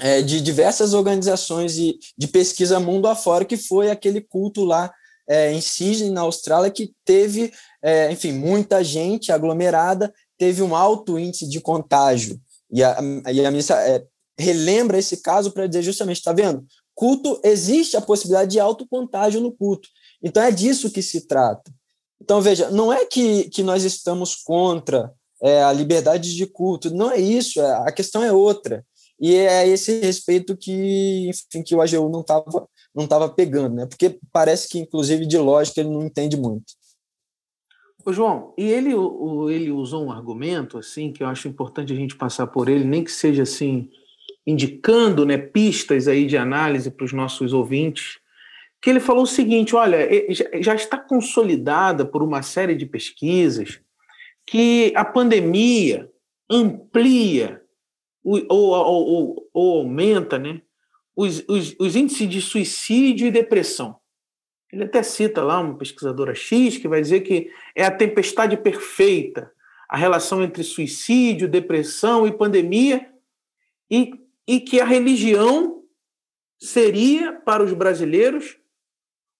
[0.00, 4.92] é, de diversas organizações de, de pesquisa mundo afora, que foi aquele culto lá
[5.28, 11.18] é, em Sydney, na Austrália, que teve, é, enfim, muita gente aglomerada, teve um alto
[11.18, 12.40] índice de contágio.
[12.70, 12.98] E a,
[13.30, 14.02] e a ministra é,
[14.38, 16.64] relembra esse caso para dizer justamente, está vendo?
[16.94, 19.88] Culto, existe a possibilidade de autocontágio no culto.
[20.22, 21.72] Então é disso que se trata.
[22.20, 25.12] Então, veja, não é que, que nós estamos contra
[25.42, 28.84] é, a liberdade de culto, não é isso, é, a questão é outra.
[29.20, 33.86] E é esse respeito que, enfim, que o AGU não estava não tava pegando, né?
[33.86, 36.74] Porque parece que, inclusive, de lógica ele não entende muito.
[38.04, 38.90] Ô, João, e ele,
[39.48, 43.04] ele usou um argumento, assim, que eu acho importante a gente passar por ele, nem
[43.04, 43.88] que seja assim,
[44.46, 48.18] indicando né, pistas aí de análise para os nossos ouvintes,
[48.80, 50.08] que ele falou o seguinte: olha,
[50.60, 53.80] já está consolidada por uma série de pesquisas
[54.46, 56.10] que a pandemia
[56.50, 57.62] amplia
[58.24, 60.60] ou, ou, ou, ou aumenta né,
[61.14, 63.96] os, os, os índices de suicídio e depressão.
[64.72, 69.52] Ele até cita lá uma pesquisadora X que vai dizer que é a tempestade perfeita,
[69.88, 73.06] a relação entre suicídio, depressão e pandemia,
[73.90, 74.14] e
[74.52, 75.82] e que a religião
[76.60, 78.58] seria para os brasileiros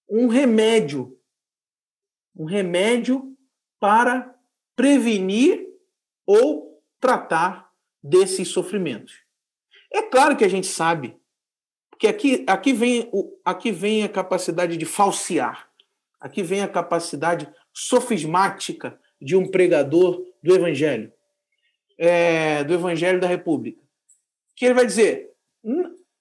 [0.08, 1.20] um remédio,
[2.34, 3.36] um remédio
[3.78, 4.34] para
[4.74, 5.66] prevenir
[6.24, 7.70] ou tratar
[8.02, 9.20] desses sofrimentos.
[9.92, 11.14] É claro que a gente sabe
[11.98, 15.70] que aqui, aqui, vem, o, aqui vem a capacidade de falsear,
[16.18, 21.12] aqui vem a capacidade sofismática de um pregador do Evangelho,
[21.98, 23.82] é, do Evangelho da República,
[24.62, 25.28] que ele vai dizer: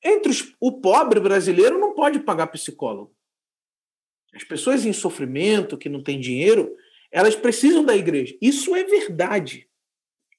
[0.03, 3.15] entre os, o pobre brasileiro não pode pagar psicólogo.
[4.33, 6.75] As pessoas em sofrimento, que não têm dinheiro,
[7.11, 8.35] elas precisam da igreja.
[8.41, 9.69] Isso é verdade.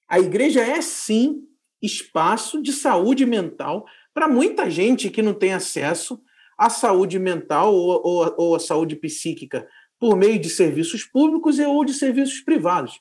[0.09, 1.47] A igreja é sim
[1.81, 6.21] espaço de saúde mental para muita gente que não tem acesso
[6.59, 11.85] à saúde mental ou, ou, ou à saúde psíquica por meio de serviços públicos ou
[11.85, 13.01] de serviços privados.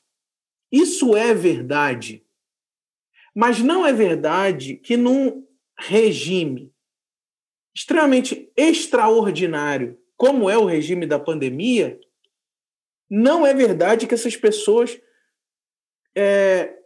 [0.70, 2.24] Isso é verdade.
[3.34, 5.46] Mas não é verdade que num
[5.78, 6.72] regime
[7.74, 11.98] extremamente extraordinário, como é o regime da pandemia,
[13.10, 15.00] não é verdade que essas pessoas
[16.14, 16.78] é,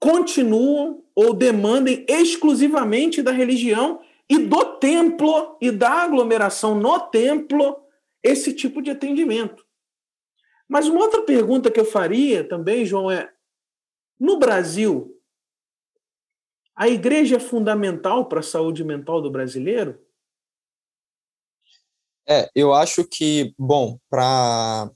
[0.00, 7.82] continuam ou demandem exclusivamente da religião e do templo e da aglomeração no templo
[8.22, 9.64] esse tipo de atendimento.
[10.68, 13.32] Mas uma outra pergunta que eu faria também, João, é:
[14.20, 15.17] no Brasil,
[16.78, 19.98] a igreja é fundamental para a saúde mental do brasileiro?
[22.26, 24.88] É, eu acho que, bom, para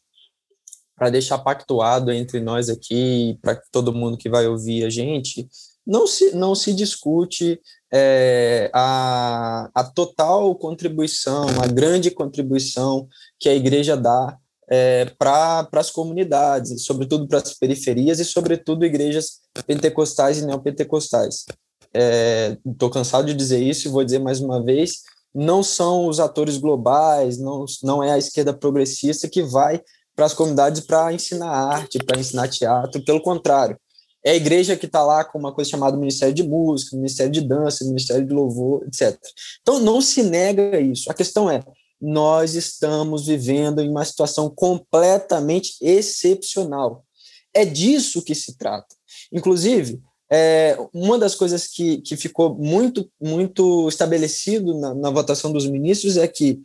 [0.95, 5.49] para deixar pactuado entre nós aqui, para todo mundo que vai ouvir a gente,
[5.85, 7.61] não se, não se discute
[7.93, 13.09] é, a, a total contribuição, a grande contribuição
[13.41, 14.39] que a igreja dá
[14.71, 21.47] é, para as comunidades, sobretudo para as periferias e, sobretudo, igrejas pentecostais e neopentecostais.
[21.95, 25.03] Estou é, cansado de dizer isso e vou dizer mais uma vez:
[25.35, 29.81] não são os atores globais, não, não é a esquerda progressista que vai
[30.15, 33.79] para as comunidades para ensinar arte, para ensinar teatro, pelo contrário.
[34.25, 37.41] É a igreja que está lá com uma coisa chamada Ministério de Música, Ministério de
[37.41, 39.19] Dança, Ministério de Louvor, etc.
[39.61, 41.11] Então, não se nega isso.
[41.11, 41.61] A questão é,
[42.01, 47.05] nós estamos vivendo em uma situação completamente excepcional.
[47.53, 48.95] É disso que se trata.
[49.33, 50.01] Inclusive,
[50.35, 56.17] é, uma das coisas que, que ficou muito, muito estabelecido na, na votação dos ministros
[56.17, 56.59] é que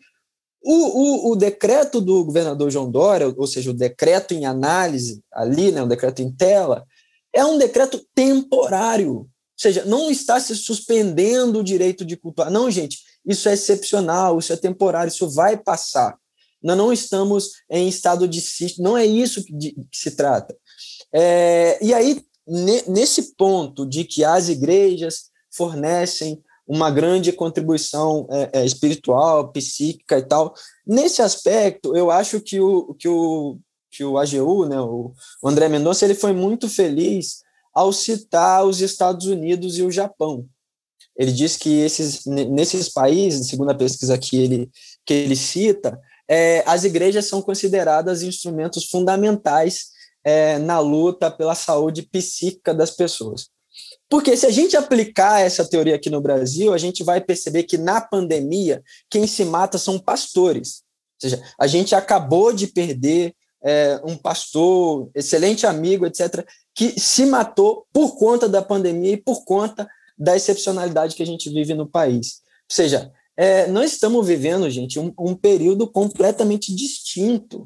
[0.63, 5.69] o, o, o, decreto do governador João Dória, ou seja, o decreto em análise ali,
[5.73, 6.85] né, o decreto em tela,
[7.33, 9.15] é um decreto temporário.
[9.15, 12.49] Ou seja, não está se suspendendo o direito de cultuar.
[12.49, 16.17] Não, gente, isso é excepcional, isso é temporário, isso vai passar.
[16.63, 20.55] Nós não estamos em estado de sítio, não é isso que, de, que se trata.
[21.13, 28.65] É, e aí, nesse ponto de que as igrejas fornecem uma grande contribuição é, é,
[28.65, 30.53] espiritual, psíquica e tal.
[30.85, 33.57] Nesse aspecto, eu acho que o, que o,
[33.89, 37.41] que o AGU, né, o André Mendonça, ele foi muito feliz
[37.73, 40.45] ao citar os Estados Unidos e o Japão.
[41.15, 44.69] Ele diz que esses, nesses países, segundo a pesquisa que ele,
[45.05, 49.96] que ele cita, é, as igrejas são consideradas instrumentos fundamentais
[50.27, 53.47] é, na luta pela saúde psíquica das pessoas.
[54.09, 57.77] Porque se a gente aplicar essa teoria aqui no Brasil, a gente vai perceber que
[57.77, 60.83] na pandemia, quem se mata são pastores.
[61.15, 67.25] Ou seja, a gente acabou de perder é, um pastor, excelente amigo, etc., que se
[67.25, 71.87] matou por conta da pandemia e por conta da excepcionalidade que a gente vive no
[71.87, 72.41] país.
[72.69, 77.63] Ou seja, é, nós estamos vivendo, gente, um, um, período completamente distinto.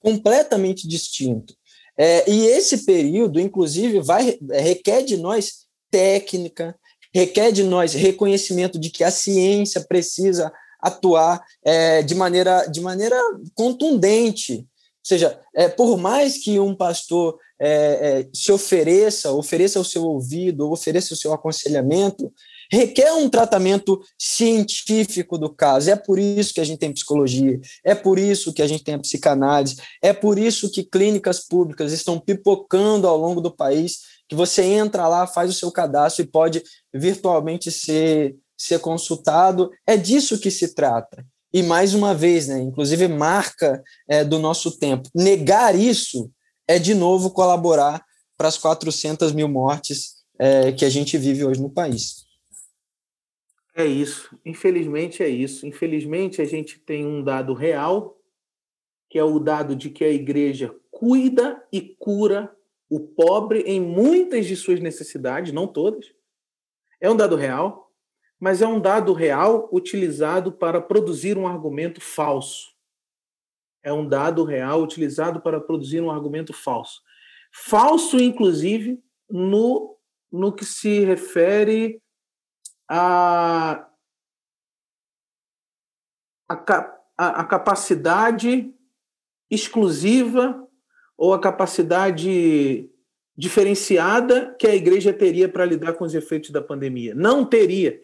[0.00, 1.59] Completamente distinto.
[2.02, 6.74] É, e esse período, inclusive, vai requer de nós técnica,
[7.14, 13.20] requer de nós reconhecimento de que a ciência precisa atuar é, de, maneira, de maneira
[13.54, 14.60] contundente.
[14.60, 20.04] Ou seja, é, por mais que um pastor é, é, se ofereça, ofereça o seu
[20.04, 22.32] ouvido, ofereça o seu aconselhamento,
[22.70, 25.90] requer um tratamento científico do caso.
[25.90, 28.94] É por isso que a gente tem psicologia, é por isso que a gente tem
[28.94, 33.98] a psicanálise, é por isso que clínicas públicas estão pipocando ao longo do país
[34.28, 36.62] que você entra lá, faz o seu cadastro e pode
[36.94, 39.70] virtualmente ser, ser consultado.
[39.84, 41.26] É disso que se trata.
[41.52, 45.08] E mais uma vez, né, inclusive marca é, do nosso tempo.
[45.12, 46.30] Negar isso
[46.68, 48.04] é de novo colaborar
[48.38, 52.24] para as 400 mil mortes é, que a gente vive hoje no país.
[53.74, 54.38] É isso.
[54.44, 55.66] Infelizmente é isso.
[55.66, 58.18] Infelizmente a gente tem um dado real,
[59.08, 62.54] que é o dado de que a igreja cuida e cura
[62.88, 66.12] o pobre em muitas de suas necessidades, não todas.
[67.00, 67.88] É um dado real.
[68.40, 72.74] mas é um dado real utilizado para produzir um argumento falso.
[73.82, 77.02] É um dado real utilizado para produzir um argumento falso.
[77.52, 78.98] Falso, inclusive,
[79.28, 79.96] no,
[80.32, 82.00] no que se refere
[82.92, 83.88] a,
[86.48, 86.54] a,
[87.16, 88.74] a, capacidade
[89.48, 90.68] exclusiva
[91.16, 92.90] ou a capacidade
[93.36, 97.14] diferenciada que a igreja teria para lidar com os efeitos da pandemia.
[97.14, 98.02] Não teria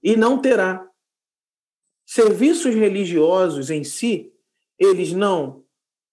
[0.00, 0.88] e não terá.
[2.06, 4.32] Serviços religiosos em si,
[4.78, 5.64] eles não,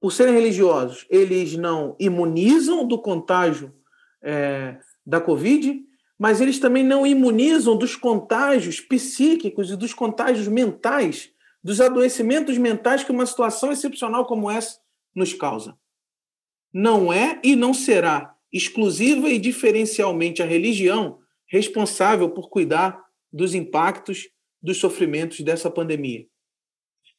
[0.01, 3.72] por serem religiosos, eles não imunizam do contágio
[4.24, 5.86] é, da Covid,
[6.18, 11.32] mas eles também não imunizam dos contágios psíquicos e dos contágios mentais,
[11.63, 14.80] dos adoecimentos mentais que uma situação excepcional como essa
[15.13, 15.78] nos causa.
[16.74, 24.30] Não é e não será exclusiva e diferencialmente a religião responsável por cuidar dos impactos
[24.61, 26.26] dos sofrimentos dessa pandemia.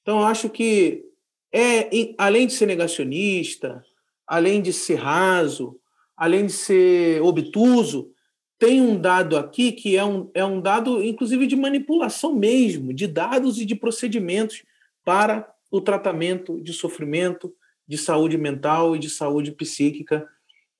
[0.03, 1.05] Então, acho que
[1.53, 1.89] é,
[2.19, 3.85] além de ser negacionista,
[4.27, 5.79] além de ser raso,
[6.17, 8.11] além de ser obtuso,
[8.59, 13.07] tem um dado aqui que é um, é um dado, inclusive, de manipulação mesmo, de
[13.07, 14.65] dados e de procedimentos
[15.05, 17.55] para o tratamento de sofrimento,
[17.87, 20.27] de saúde mental e de saúde psíquica,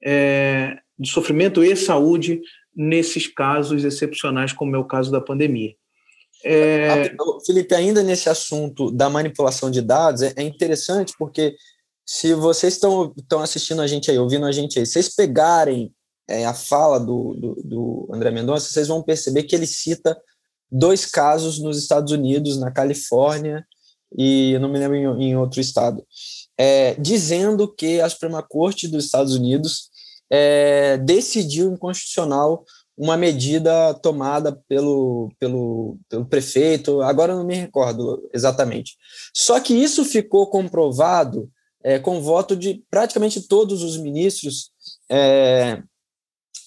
[0.05, 2.41] é, de sofrimento e saúde
[2.75, 5.75] nesses casos excepcionais, como é o caso da pandemia.
[6.45, 7.13] É...
[7.45, 11.57] Felipe, ainda nesse assunto da manipulação de dados, é, é interessante porque
[12.07, 15.93] se vocês estão, estão assistindo a gente aí, ouvindo a gente aí, vocês pegarem
[16.29, 20.17] é, a fala do, do, do André Mendonça, vocês vão perceber que ele cita
[20.71, 23.67] dois casos nos Estados Unidos, na Califórnia
[24.17, 26.05] e não me lembro em, em outro estado,
[26.57, 29.91] é, dizendo que a Suprema Corte dos Estados Unidos
[30.31, 32.65] é, decidiu inconstitucional
[32.97, 38.97] uma medida tomada pelo, pelo, pelo prefeito, agora não me recordo exatamente.
[39.33, 41.49] Só que isso ficou comprovado
[41.83, 44.73] é, com voto de praticamente todos os ministros,
[45.09, 45.81] é,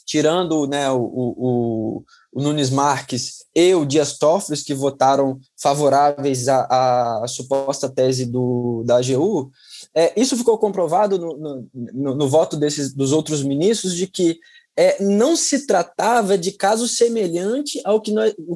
[0.06, 7.24] tirando né, o, o, o, Nunes Marques e o Dias Toffoli, que votaram favoráveis à,
[7.24, 9.52] à suposta tese do, da AGU,
[9.96, 14.40] é, isso ficou comprovado no, no, no, voto desses, dos outros ministros de que
[14.78, 18.14] é, não se tratava de caso semelhante ao que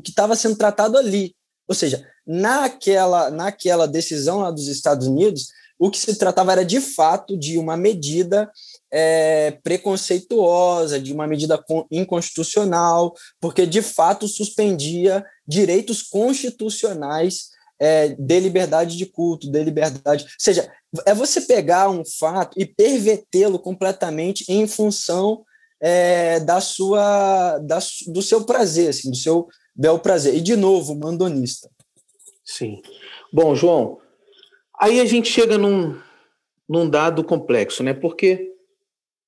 [0.08, 1.36] estava sendo tratado ali.
[1.68, 6.80] Ou seja, naquela, naquela decisão lá dos Estados Unidos, o que se tratava era de
[6.80, 8.49] fato de uma medida
[8.91, 11.61] é, preconceituosa, de uma medida
[11.91, 17.49] inconstitucional, porque de fato suspendia direitos constitucionais
[17.80, 20.23] é, de liberdade de culto, de liberdade.
[20.23, 20.71] Ou seja,
[21.05, 25.43] é você pegar um fato e pervertê-lo completamente em função
[25.82, 30.36] é, da sua, da, do seu prazer, assim, do seu bel prazer.
[30.36, 31.69] E, de novo, mandonista.
[32.45, 32.82] Sim.
[33.34, 33.99] Bom, João,
[34.80, 35.99] aí a gente chega num,
[36.67, 37.93] num dado complexo, né?
[37.93, 38.53] Porque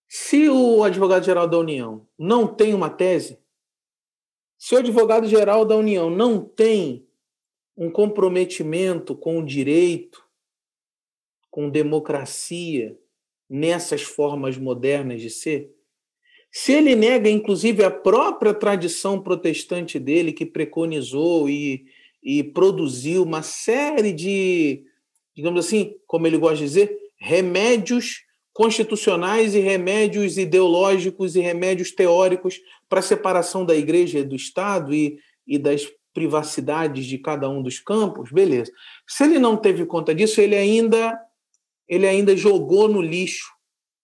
[0.07, 3.39] se o advogado-geral da União não tem uma tese,
[4.57, 7.05] se o advogado-geral da União não tem
[7.75, 10.25] um comprometimento com o direito,
[11.51, 12.97] com democracia,
[13.49, 15.71] nessas formas modernas de ser,
[16.51, 21.85] se ele nega, inclusive, a própria tradição protestante dele, que preconizou e,
[22.23, 24.85] e produziu uma série de,
[25.37, 32.59] digamos assim, como ele gosta de dizer, remédios constitucionais e remédios ideológicos e remédios teóricos
[32.89, 37.61] para a separação da igreja e do Estado e, e das privacidades de cada um
[37.61, 38.71] dos campos, beleza.
[39.07, 41.15] Se ele não teve conta disso, ele ainda
[41.87, 43.49] ele ainda jogou no lixo,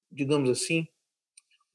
[0.10, 0.88] digamos assim,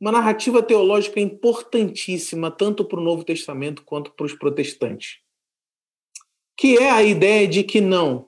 [0.00, 5.18] uma narrativa teológica importantíssima tanto para o Novo Testamento quanto para os protestantes,
[6.56, 8.27] que é a ideia de que não,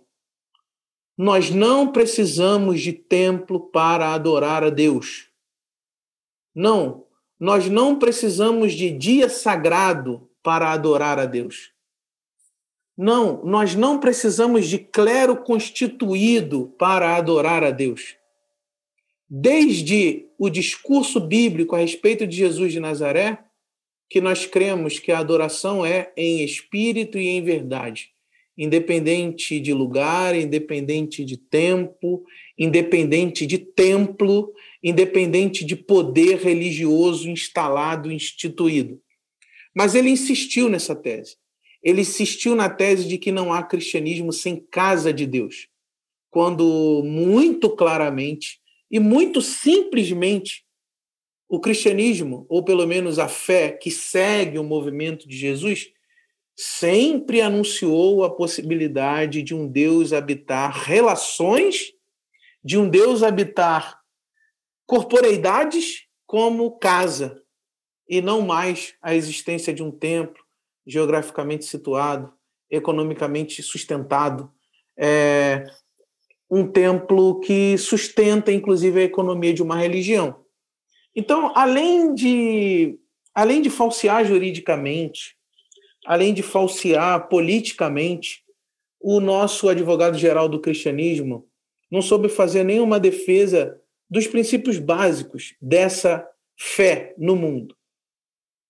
[1.23, 5.29] nós não precisamos de templo para adorar a Deus.
[6.55, 7.05] Não,
[7.39, 11.73] nós não precisamos de dia sagrado para adorar a Deus.
[12.97, 18.17] Não, nós não precisamos de clero constituído para adorar a Deus.
[19.29, 23.45] Desde o discurso bíblico a respeito de Jesus de Nazaré,
[24.09, 28.11] que nós cremos que a adoração é em espírito e em verdade,
[28.61, 32.23] independente de lugar, independente de tempo,
[32.59, 39.01] independente de templo, independente de poder religioso instalado, instituído.
[39.75, 41.41] Mas ele insistiu nessa tese
[41.83, 45.69] ele insistiu na tese de que não há cristianismo sem casa de Deus,
[46.31, 48.61] quando muito claramente
[48.91, 50.65] e muito simplesmente
[51.49, 55.91] o cristianismo, ou pelo menos a fé que segue o movimento de Jesus,
[56.63, 61.95] sempre anunciou a possibilidade de um Deus habitar relações,
[62.63, 63.99] de um Deus habitar
[64.85, 67.43] corporeidades como casa,
[68.07, 70.45] e não mais a existência de um templo
[70.87, 72.31] geograficamente situado,
[72.71, 74.53] economicamente sustentado,
[74.99, 75.65] é,
[76.51, 80.45] um templo que sustenta, inclusive, a economia de uma religião.
[81.17, 82.99] Então, além de,
[83.35, 85.40] além de falsear juridicamente,
[86.07, 88.43] além de falsear politicamente,
[89.01, 91.47] o nosso advogado-geral do cristianismo
[91.91, 97.75] não soube fazer nenhuma defesa dos princípios básicos dessa fé no mundo.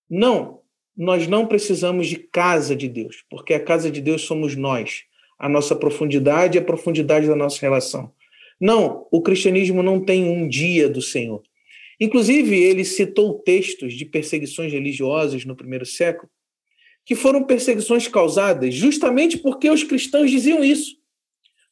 [0.09, 0.61] Não,
[0.95, 5.03] nós não precisamos de casa de Deus, porque a casa de Deus somos nós,
[5.37, 8.13] a nossa profundidade e a profundidade da nossa relação.
[8.59, 11.41] Não, o cristianismo não tem um dia do Senhor.
[11.99, 16.29] Inclusive, ele citou textos de perseguições religiosas no primeiro século,
[17.05, 20.95] que foram perseguições causadas justamente porque os cristãos diziam isso.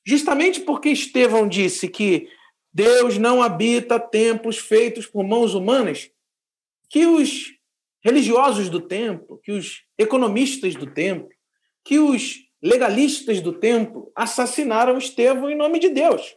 [0.06, 2.27] Justamente porque Estevão disse que
[2.73, 6.10] Deus não habita templos feitos por mãos humanas,
[6.89, 7.53] que os
[8.03, 11.30] religiosos do templo, que os economistas do templo,
[11.84, 16.35] que os legalistas do templo assassinaram Estevão em nome de Deus.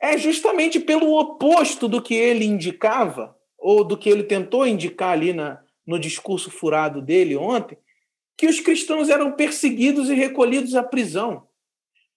[0.00, 5.32] É justamente pelo oposto do que ele indicava, ou do que ele tentou indicar ali
[5.32, 7.76] na, no discurso furado dele ontem,
[8.36, 11.46] que os cristãos eram perseguidos e recolhidos à prisão.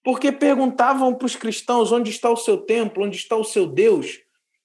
[0.03, 4.21] Porque perguntavam para os cristãos onde está o seu templo, onde está o seu Deus,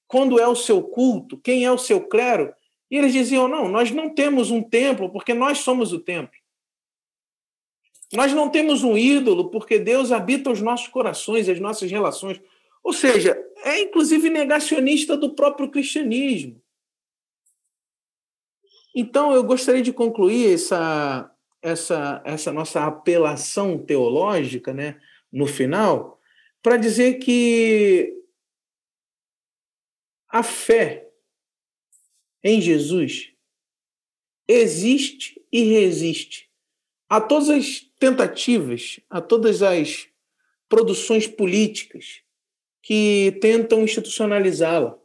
[0.06, 2.52] quando é o seu culto, quem é o seu clero,
[2.90, 6.38] e eles diziam: não, nós não temos um templo porque nós somos o templo.
[8.12, 12.40] Nós não temos um ídolo porque Deus habita os nossos corações, as nossas relações.
[12.82, 16.60] Ou seja, é inclusive negacionista do próprio cristianismo.
[18.94, 21.30] Então, eu gostaria de concluir essa,
[21.62, 25.00] essa, essa nossa apelação teológica né,
[25.32, 26.20] no final,
[26.62, 28.14] para dizer que
[30.28, 31.08] a fé
[32.42, 33.32] em Jesus
[34.46, 36.50] existe e resiste
[37.08, 40.08] a todas as tentativas, a todas as
[40.68, 42.22] produções políticas
[42.82, 44.99] que tentam institucionalizá-la,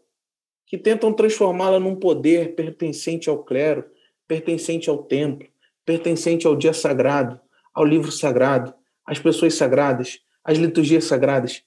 [0.65, 3.85] que tentam transformá-la num poder pertencente ao clero,
[4.27, 5.47] pertencente ao templo,
[5.85, 7.39] pertencente ao dia sagrado,
[7.73, 8.73] ao livro sagrado,
[9.05, 11.63] às pessoas sagradas, às liturgias sagradas.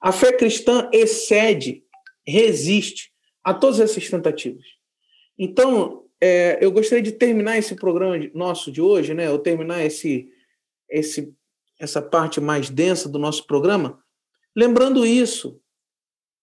[0.00, 1.84] A fé cristã excede,
[2.26, 3.12] resiste
[3.44, 4.64] a todas essas tentativas.
[5.38, 9.30] Então, é, eu gostaria de terminar esse programa nosso de hoje, né?
[9.30, 10.28] Ou terminar esse,
[10.88, 11.34] esse,
[11.78, 13.98] essa parte mais densa do nosso programa,
[14.54, 15.60] lembrando isso.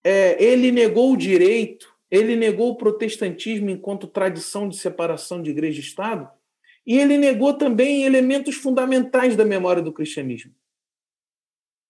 [0.03, 5.79] É, ele negou o direito, ele negou o protestantismo enquanto tradição de separação de igreja
[5.79, 6.29] e Estado,
[6.85, 10.53] e ele negou também elementos fundamentais da memória do cristianismo.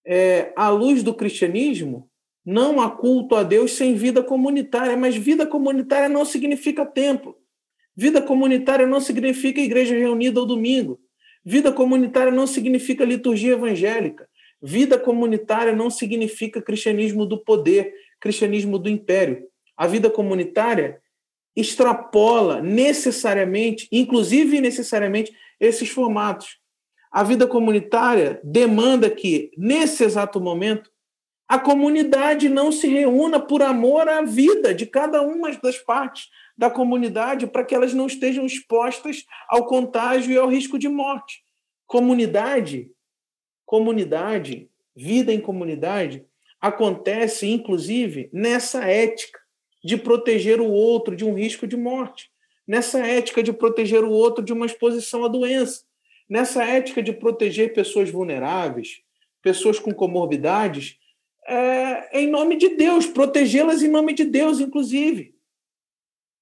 [0.04, 2.10] É, à luz do cristianismo,
[2.44, 7.36] não há culto a Deus sem vida comunitária, mas vida comunitária não significa templo.
[7.94, 10.98] Vida comunitária não significa igreja reunida ao domingo.
[11.44, 14.28] Vida comunitária não significa liturgia evangélica.
[14.62, 19.46] Vida comunitária não significa cristianismo do poder, cristianismo do império.
[19.78, 21.00] A vida comunitária
[21.54, 26.58] extrapola necessariamente, inclusive necessariamente, esses formatos.
[27.12, 30.90] A vida comunitária demanda que, nesse exato momento,
[31.46, 36.68] a comunidade não se reúna por amor à vida de cada uma das partes da
[36.68, 41.42] comunidade para que elas não estejam expostas ao contágio e ao risco de morte.
[41.86, 42.90] Comunidade,
[43.64, 46.26] comunidade, vida em comunidade
[46.60, 49.38] acontece inclusive nessa ética
[49.84, 52.30] de proteger o outro de um risco de morte,
[52.66, 55.84] nessa ética de proteger o outro de uma exposição à doença,
[56.28, 59.00] nessa ética de proteger pessoas vulneráveis,
[59.42, 60.98] pessoas com comorbidades
[61.46, 65.34] é, em nome de Deus, protegê-las em nome de Deus, inclusive.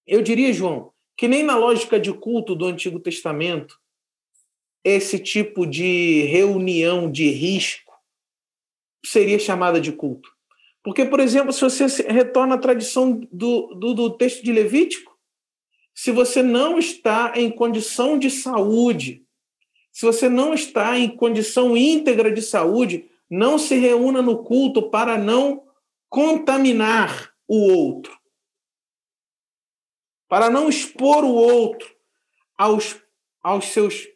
[0.05, 3.79] Eu diria, João, que nem na lógica de culto do Antigo Testamento,
[4.83, 7.93] esse tipo de reunião de risco
[9.05, 10.36] seria chamada de culto.
[10.87, 15.19] Porque, por exemplo, se você retorna à tradição do, do, do texto de Levítico,
[15.93, 19.27] se você não está em condição de saúde,
[19.91, 25.19] se você não está em condição íntegra de saúde, não se reúna no culto para
[25.19, 25.67] não
[26.09, 28.17] contaminar o outro,
[30.29, 31.93] para não expor o outro
[32.57, 32.97] aos,
[33.43, 34.07] aos seus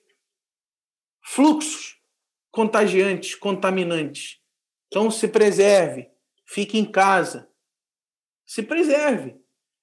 [1.20, 1.96] fluxos
[2.52, 4.38] contagiantes, contaminantes.
[4.86, 6.09] Então, se preserve,
[6.52, 7.48] fique em casa,
[8.44, 9.36] se preserve.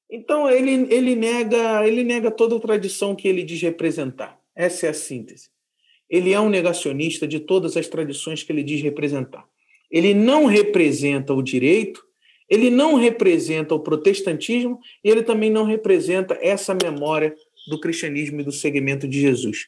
[0.09, 4.39] Então, ele, ele, nega, ele nega toda a tradição que ele diz representar.
[4.53, 5.49] Essa é a síntese.
[6.09, 9.45] Ele é um negacionista de todas as tradições que ele diz representar.
[9.89, 12.05] Ele não representa o direito,
[12.49, 17.33] ele não representa o protestantismo e ele também não representa essa memória
[17.69, 19.67] do cristianismo e do segmento de Jesus.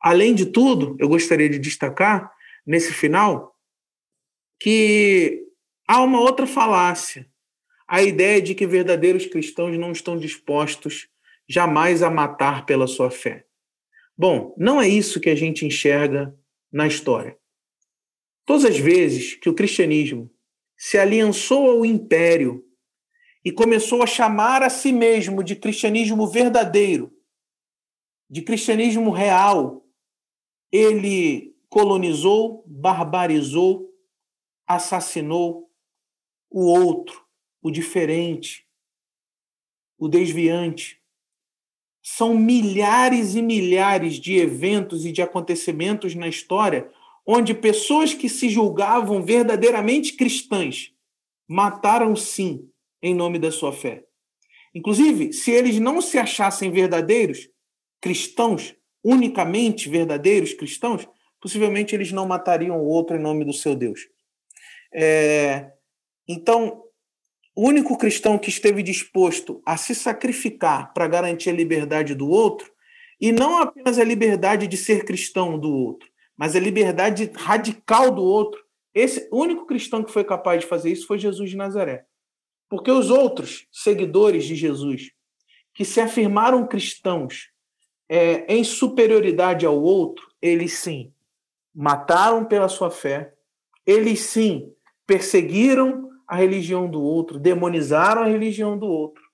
[0.00, 2.30] Além de tudo, eu gostaria de destacar,
[2.66, 3.54] nesse final,
[4.58, 5.45] que
[5.86, 7.28] há uma outra falácia.
[7.86, 11.08] A ideia de que verdadeiros cristãos não estão dispostos
[11.48, 13.46] jamais a matar pela sua fé.
[14.18, 16.34] Bom, não é isso que a gente enxerga
[16.72, 17.38] na história.
[18.44, 20.30] Todas as vezes que o cristianismo
[20.76, 22.64] se aliançou ao império
[23.44, 27.12] e começou a chamar a si mesmo de cristianismo verdadeiro,
[28.28, 29.86] de cristianismo real,
[30.72, 33.88] ele colonizou, barbarizou,
[34.66, 35.65] assassinou
[36.58, 37.22] o outro,
[37.60, 38.66] o diferente,
[39.98, 40.98] o desviante.
[42.02, 46.90] São milhares e milhares de eventos e de acontecimentos na história
[47.26, 50.94] onde pessoas que se julgavam verdadeiramente cristãs
[51.46, 52.70] mataram sim
[53.02, 54.06] em nome da sua fé.
[54.74, 57.50] Inclusive, se eles não se achassem verdadeiros
[58.00, 58.74] cristãos,
[59.04, 61.06] unicamente verdadeiros cristãos,
[61.38, 64.00] possivelmente eles não matariam o outro em nome do seu Deus.
[64.94, 65.75] É,
[66.28, 66.82] então,
[67.54, 72.70] o único cristão que esteve disposto a se sacrificar para garantir a liberdade do outro,
[73.20, 78.22] e não apenas a liberdade de ser cristão do outro, mas a liberdade radical do
[78.22, 78.62] outro.
[78.94, 82.04] Esse único cristão que foi capaz de fazer isso foi Jesus de Nazaré.
[82.68, 85.12] Porque os outros seguidores de Jesus,
[85.74, 87.50] que se afirmaram cristãos
[88.08, 91.12] é, em superioridade ao outro, eles sim
[91.74, 93.32] mataram pela sua fé,
[93.86, 94.72] eles sim
[95.06, 99.24] perseguiram a religião do outro, demonizaram a religião do outro,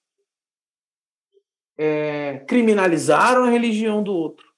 [1.77, 4.53] é, criminalizaram a religião do outro,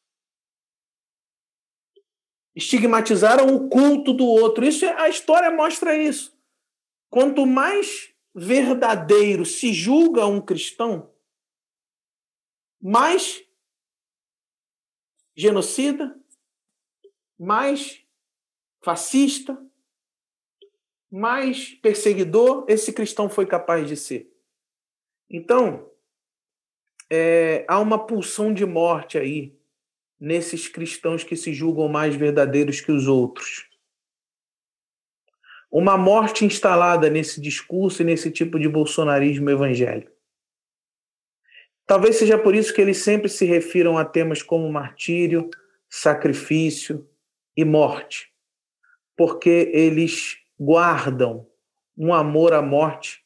[2.55, 4.65] estigmatizaram o culto do outro.
[4.65, 6.36] Isso é, a história mostra isso.
[7.09, 11.12] Quanto mais verdadeiro se julga um cristão,
[12.81, 13.44] mais
[15.36, 16.20] genocida,
[17.39, 18.05] mais
[18.82, 19.59] fascista,
[21.15, 24.32] mais perseguidor esse cristão foi capaz de ser.
[25.31, 25.89] Então,
[27.09, 29.57] é, há uma pulsão de morte aí
[30.19, 33.70] nesses cristãos que se julgam mais verdadeiros que os outros.
[35.70, 40.11] Uma morte instalada nesse discurso e nesse tipo de bolsonarismo evangélico.
[41.86, 45.49] Talvez seja por isso que eles sempre se refiram a temas como martírio,
[45.89, 47.09] sacrifício
[47.57, 48.32] e morte,
[49.16, 51.47] porque eles guardam
[51.97, 53.23] um amor à morte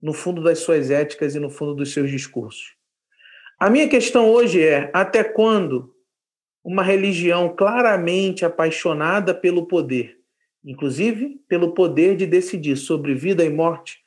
[0.00, 2.74] no fundo das suas éticas e no fundo dos seus discursos.
[3.58, 5.94] A minha questão hoje é: até quando
[6.62, 10.18] uma religião claramente apaixonada pelo poder,
[10.64, 13.98] inclusive pelo poder de decidir sobre vida e morte,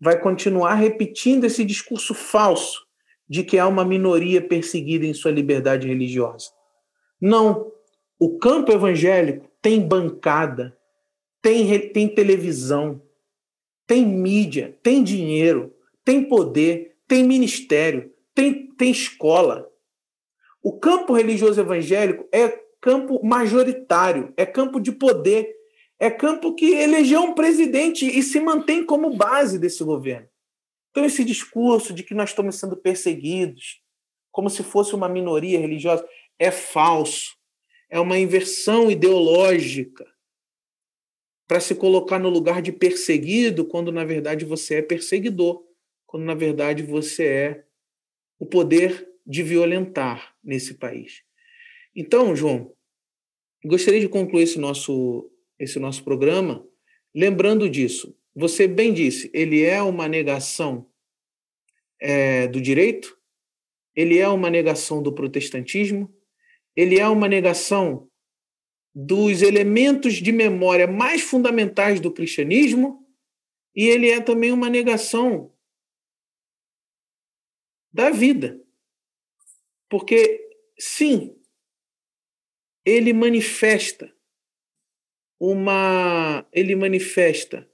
[0.00, 2.86] vai continuar repetindo esse discurso falso
[3.28, 6.50] de que há uma minoria perseguida em sua liberdade religiosa?
[7.20, 7.72] Não.
[8.18, 10.75] O campo evangélico tem bancada,
[11.46, 13.00] tem, tem televisão,
[13.86, 15.72] tem mídia, tem dinheiro,
[16.04, 19.70] tem poder, tem ministério, tem, tem escola.
[20.60, 22.48] O campo religioso evangélico é
[22.80, 25.54] campo majoritário, é campo de poder,
[26.00, 30.26] é campo que elegeu um presidente e se mantém como base desse governo.
[30.90, 33.80] Então, esse discurso de que nós estamos sendo perseguidos,
[34.32, 36.04] como se fosse uma minoria religiosa,
[36.40, 37.36] é falso.
[37.88, 40.04] É uma inversão ideológica
[41.46, 45.64] para se colocar no lugar de perseguido, quando na verdade você é perseguidor,
[46.06, 47.64] quando na verdade você é
[48.38, 51.22] o poder de violentar nesse país.
[51.94, 52.72] Então, João,
[53.64, 56.66] gostaria de concluir esse nosso, esse nosso programa
[57.14, 58.14] lembrando disso.
[58.34, 60.86] Você bem disse, ele é uma negação
[61.98, 63.16] é, do direito,
[63.94, 66.14] ele é uma negação do protestantismo,
[66.76, 68.10] ele é uma negação
[68.98, 73.06] dos elementos de memória mais fundamentais do cristianismo
[73.74, 75.52] e ele é também uma negação
[77.92, 78.58] da vida.
[79.90, 80.48] Porque,
[80.78, 81.38] sim,
[82.86, 84.10] ele manifesta
[85.38, 87.70] uma ele manifesta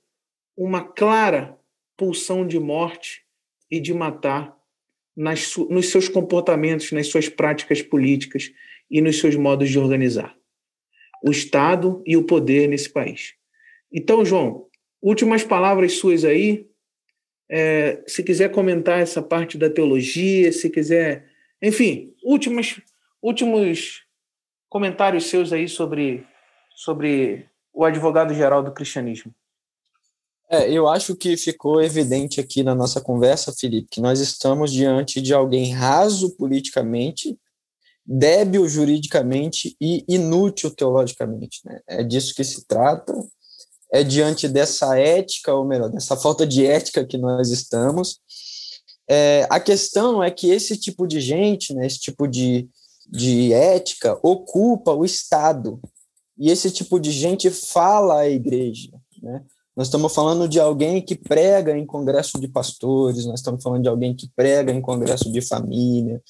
[0.57, 1.57] uma clara
[1.97, 3.25] pulsão de morte
[3.71, 4.61] e de matar
[5.17, 8.53] nas, nos seus comportamentos, nas suas práticas políticas
[8.91, 10.42] e nos seus modos de organizar
[11.23, 13.35] o Estado e o poder nesse país.
[13.93, 14.67] Então, João,
[15.01, 16.67] últimas palavras suas aí.
[17.51, 21.27] É, se quiser comentar essa parte da teologia, se quiser.
[21.61, 22.81] Enfim, últimas,
[23.23, 24.03] últimos
[24.69, 26.27] comentários seus aí sobre,
[26.75, 29.35] sobre o advogado-geral do cristianismo.
[30.49, 35.21] É, eu acho que ficou evidente aqui na nossa conversa, Felipe, que nós estamos diante
[35.21, 37.39] de alguém raso politicamente,
[38.05, 41.61] débil juridicamente e inútil teologicamente.
[41.65, 41.81] Né?
[41.87, 43.15] É disso que se trata.
[43.93, 48.21] É diante dessa ética, ou melhor, dessa falta de ética que nós estamos.
[49.09, 52.69] É, a questão é que esse tipo de gente, né, esse tipo de,
[53.07, 55.79] de ética, ocupa o Estado.
[56.39, 58.91] E esse tipo de gente fala à igreja.
[59.23, 59.43] Né?
[59.77, 63.89] Nós estamos falando de alguém que prega em congresso de pastores, nós estamos falando de
[63.89, 66.23] alguém que prega em congresso de família.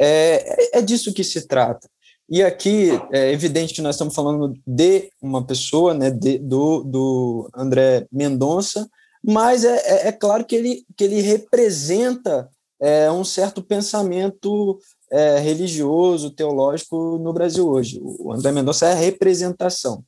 [0.00, 1.88] É, é disso que se trata.
[2.28, 7.50] E aqui é evidente que nós estamos falando de uma pessoa, né, de, do, do
[7.54, 8.88] André Mendonça,
[9.22, 12.48] mas é, é, é, claro que ele, que ele representa
[12.80, 14.78] é, um certo pensamento
[15.10, 18.00] é, religioso, teológico no Brasil hoje.
[18.02, 20.04] O André Mendonça é a representação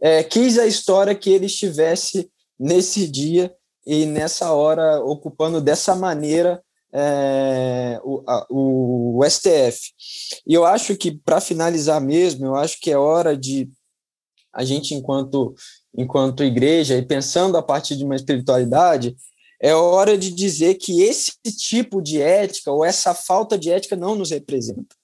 [0.00, 3.54] é, quis a história que ele estivesse nesse dia
[3.86, 6.62] e nessa hora ocupando dessa maneira
[6.94, 9.92] é, o, a, o, STF.
[10.46, 13.68] E eu acho que, para finalizar mesmo, eu acho que é hora de
[14.52, 15.54] a gente, enquanto,
[15.96, 19.16] enquanto igreja, e pensando a partir de uma espiritualidade,
[19.60, 24.14] é hora de dizer que esse tipo de ética ou essa falta de ética não
[24.14, 24.94] nos representa.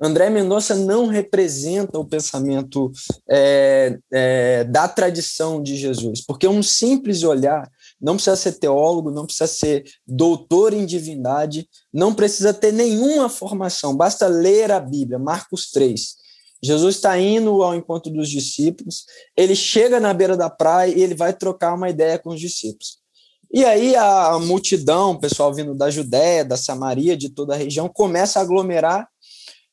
[0.00, 2.92] André Mendonça não representa o pensamento
[3.28, 7.68] é, é, da tradição de Jesus, porque um simples olhar,
[8.00, 13.96] não precisa ser teólogo, não precisa ser doutor em divindade, não precisa ter nenhuma formação,
[13.96, 16.16] basta ler a Bíblia, Marcos 3.
[16.62, 19.04] Jesus está indo ao encontro dos discípulos,
[19.36, 22.98] ele chega na beira da praia e ele vai trocar uma ideia com os discípulos.
[23.52, 27.88] E aí a multidão, o pessoal vindo da Judéia, da Samaria, de toda a região,
[27.88, 29.08] começa a aglomerar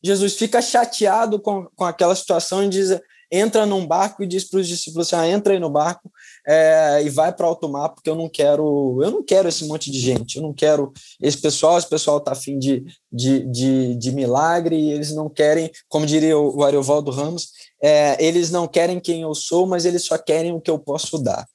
[0.05, 2.89] Jesus fica chateado com, com aquela situação e diz,
[3.35, 6.11] entra num barco e diz para os discípulos assim, ah, entra aí no barco
[6.47, 9.91] é, e vai para alto mar, porque eu não quero, eu não quero esse monte
[9.91, 14.11] de gente, eu não quero esse pessoal, esse pessoal está afim de, de, de, de,
[14.11, 17.49] milagre, e eles não querem, como diria o, o Ariovaldo Ramos,
[17.81, 21.17] é, eles não querem quem eu sou, mas eles só querem o que eu posso
[21.17, 21.45] dar.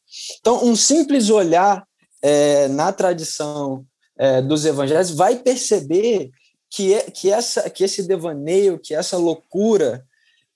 [0.40, 1.84] Então, um simples olhar
[2.22, 3.84] é, na tradição
[4.18, 6.30] é, dos evangelhos vai perceber
[6.70, 10.04] que, é, que, essa, que esse devaneio, que essa loucura,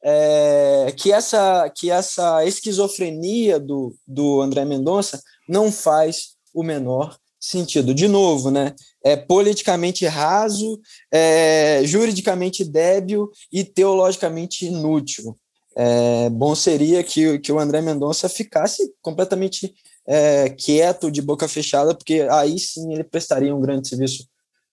[0.05, 7.95] é, que, essa, que essa esquizofrenia do, do André Mendonça não faz o menor sentido.
[7.95, 8.75] De novo, né?
[9.03, 10.79] É politicamente raso,
[11.11, 15.37] é, juridicamente débil e teologicamente inútil.
[15.77, 19.75] É, bom seria que, que o André Mendonça ficasse completamente
[20.07, 24.29] é, quieto, de boca fechada, porque aí sim ele prestaria um grande serviço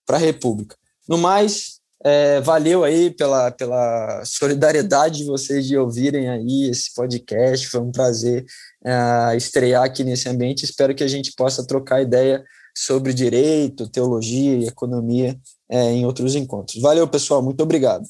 [0.06, 0.76] para a República.
[1.08, 7.68] No mais, é, valeu aí pela, pela solidariedade de vocês de ouvirem aí esse podcast.
[7.68, 8.44] Foi um prazer
[8.84, 10.64] é, estrear aqui nesse ambiente.
[10.64, 12.44] Espero que a gente possa trocar ideia
[12.76, 15.38] sobre direito, teologia e economia
[15.70, 16.80] é, em outros encontros.
[16.82, 17.42] Valeu, pessoal.
[17.42, 18.04] Muito obrigado.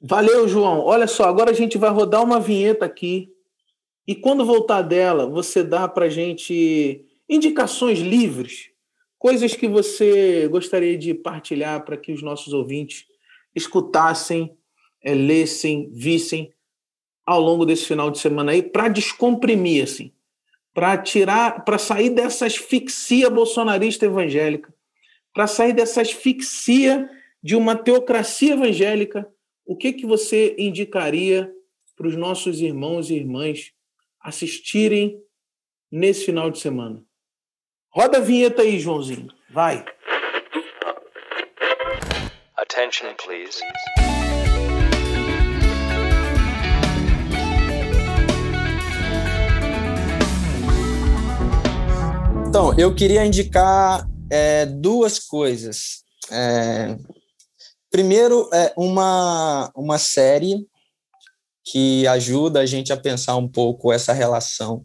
[0.00, 0.80] Valeu, João.
[0.80, 3.28] Olha só, agora a gente vai rodar uma vinheta aqui.
[4.06, 8.73] E quando voltar dela, você dá para gente indicações livres
[9.24, 13.06] coisas que você gostaria de partilhar para que os nossos ouvintes
[13.54, 14.54] escutassem,
[15.02, 16.52] é, lessem, vissem
[17.24, 20.12] ao longo desse final de semana aí, para descomprimir, assim,
[20.74, 24.74] para tirar, para sair dessa asfixia bolsonarista evangélica,
[25.32, 27.08] para sair dessa asfixia
[27.42, 29.26] de uma teocracia evangélica,
[29.64, 31.50] o que que você indicaria
[31.96, 33.72] para os nossos irmãos e irmãs
[34.20, 35.18] assistirem
[35.90, 37.02] nesse final de semana?
[37.96, 39.28] Roda a vinheta aí, Joãozinho.
[39.48, 39.84] Vai.
[42.56, 43.60] Attention, please.
[52.48, 56.02] Então, eu queria indicar é, duas coisas.
[56.32, 56.96] É,
[57.92, 60.66] primeiro, é uma, uma série
[61.64, 64.84] que ajuda a gente a pensar um pouco essa relação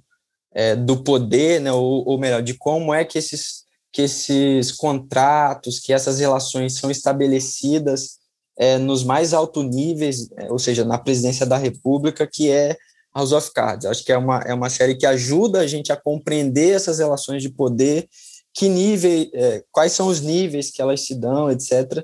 [0.53, 5.79] é, do poder, né, ou, ou melhor, de como é que esses, que esses contratos,
[5.79, 8.19] que essas relações são estabelecidas
[8.57, 12.75] é, nos mais altos níveis, é, ou seja, na presidência da República, que é
[13.15, 13.85] House of Cards.
[13.85, 17.41] Acho que é uma, é uma série que ajuda a gente a compreender essas relações
[17.41, 18.07] de poder,
[18.53, 22.03] que nível, é, quais são os níveis que elas se dão, etc.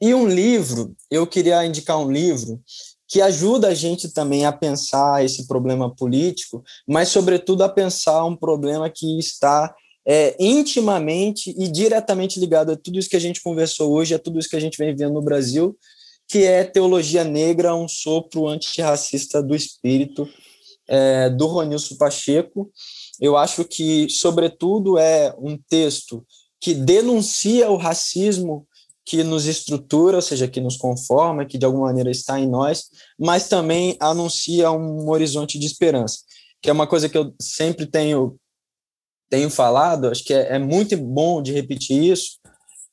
[0.00, 2.60] E um livro, eu queria indicar um livro
[3.14, 8.34] que ajuda a gente também a pensar esse problema político, mas, sobretudo, a pensar um
[8.34, 9.72] problema que está
[10.04, 14.40] é, intimamente e diretamente ligado a tudo isso que a gente conversou hoje, a tudo
[14.40, 15.78] isso que a gente vem vendo no Brasil,
[16.26, 20.28] que é Teologia Negra, um sopro antirracista do espírito,
[20.88, 22.68] é, do Ronilson Pacheco.
[23.20, 26.26] Eu acho que, sobretudo, é um texto
[26.60, 28.66] que denuncia o racismo
[29.04, 32.84] que nos estrutura, ou seja, que nos conforma, que de alguma maneira está em nós,
[33.18, 36.20] mas também anuncia um horizonte de esperança,
[36.62, 38.36] que é uma coisa que eu sempre tenho
[39.30, 42.38] tenho falado, acho que é, é muito bom de repetir isso,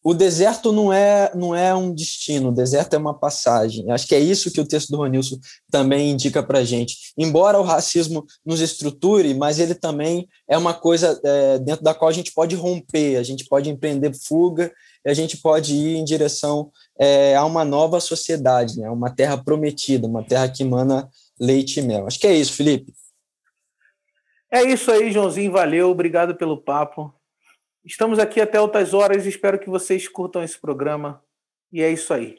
[0.03, 3.89] o deserto não é, não é um destino, o deserto é uma passagem.
[3.91, 5.37] Acho que é isso que o texto do Ronilson
[5.69, 7.13] também indica para gente.
[7.15, 12.09] Embora o racismo nos estruture, mas ele também é uma coisa é, dentro da qual
[12.09, 14.71] a gente pode romper, a gente pode empreender fuga,
[15.05, 18.89] a gente pode ir em direção é, a uma nova sociedade, né?
[18.89, 21.09] uma terra prometida, uma terra que emana
[21.39, 22.05] leite e mel.
[22.07, 22.93] Acho que é isso, Felipe.
[24.51, 25.51] É isso aí, Joãozinho.
[25.51, 27.13] Valeu, obrigado pelo papo.
[27.83, 31.23] Estamos aqui até altas horas, espero que vocês curtam esse programa.
[31.71, 32.37] E é isso aí.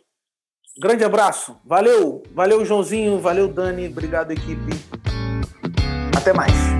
[0.78, 1.59] Grande abraço.
[1.64, 4.72] Valeu, valeu Joãozinho, valeu Dani, obrigado equipe.
[6.16, 6.71] Até mais.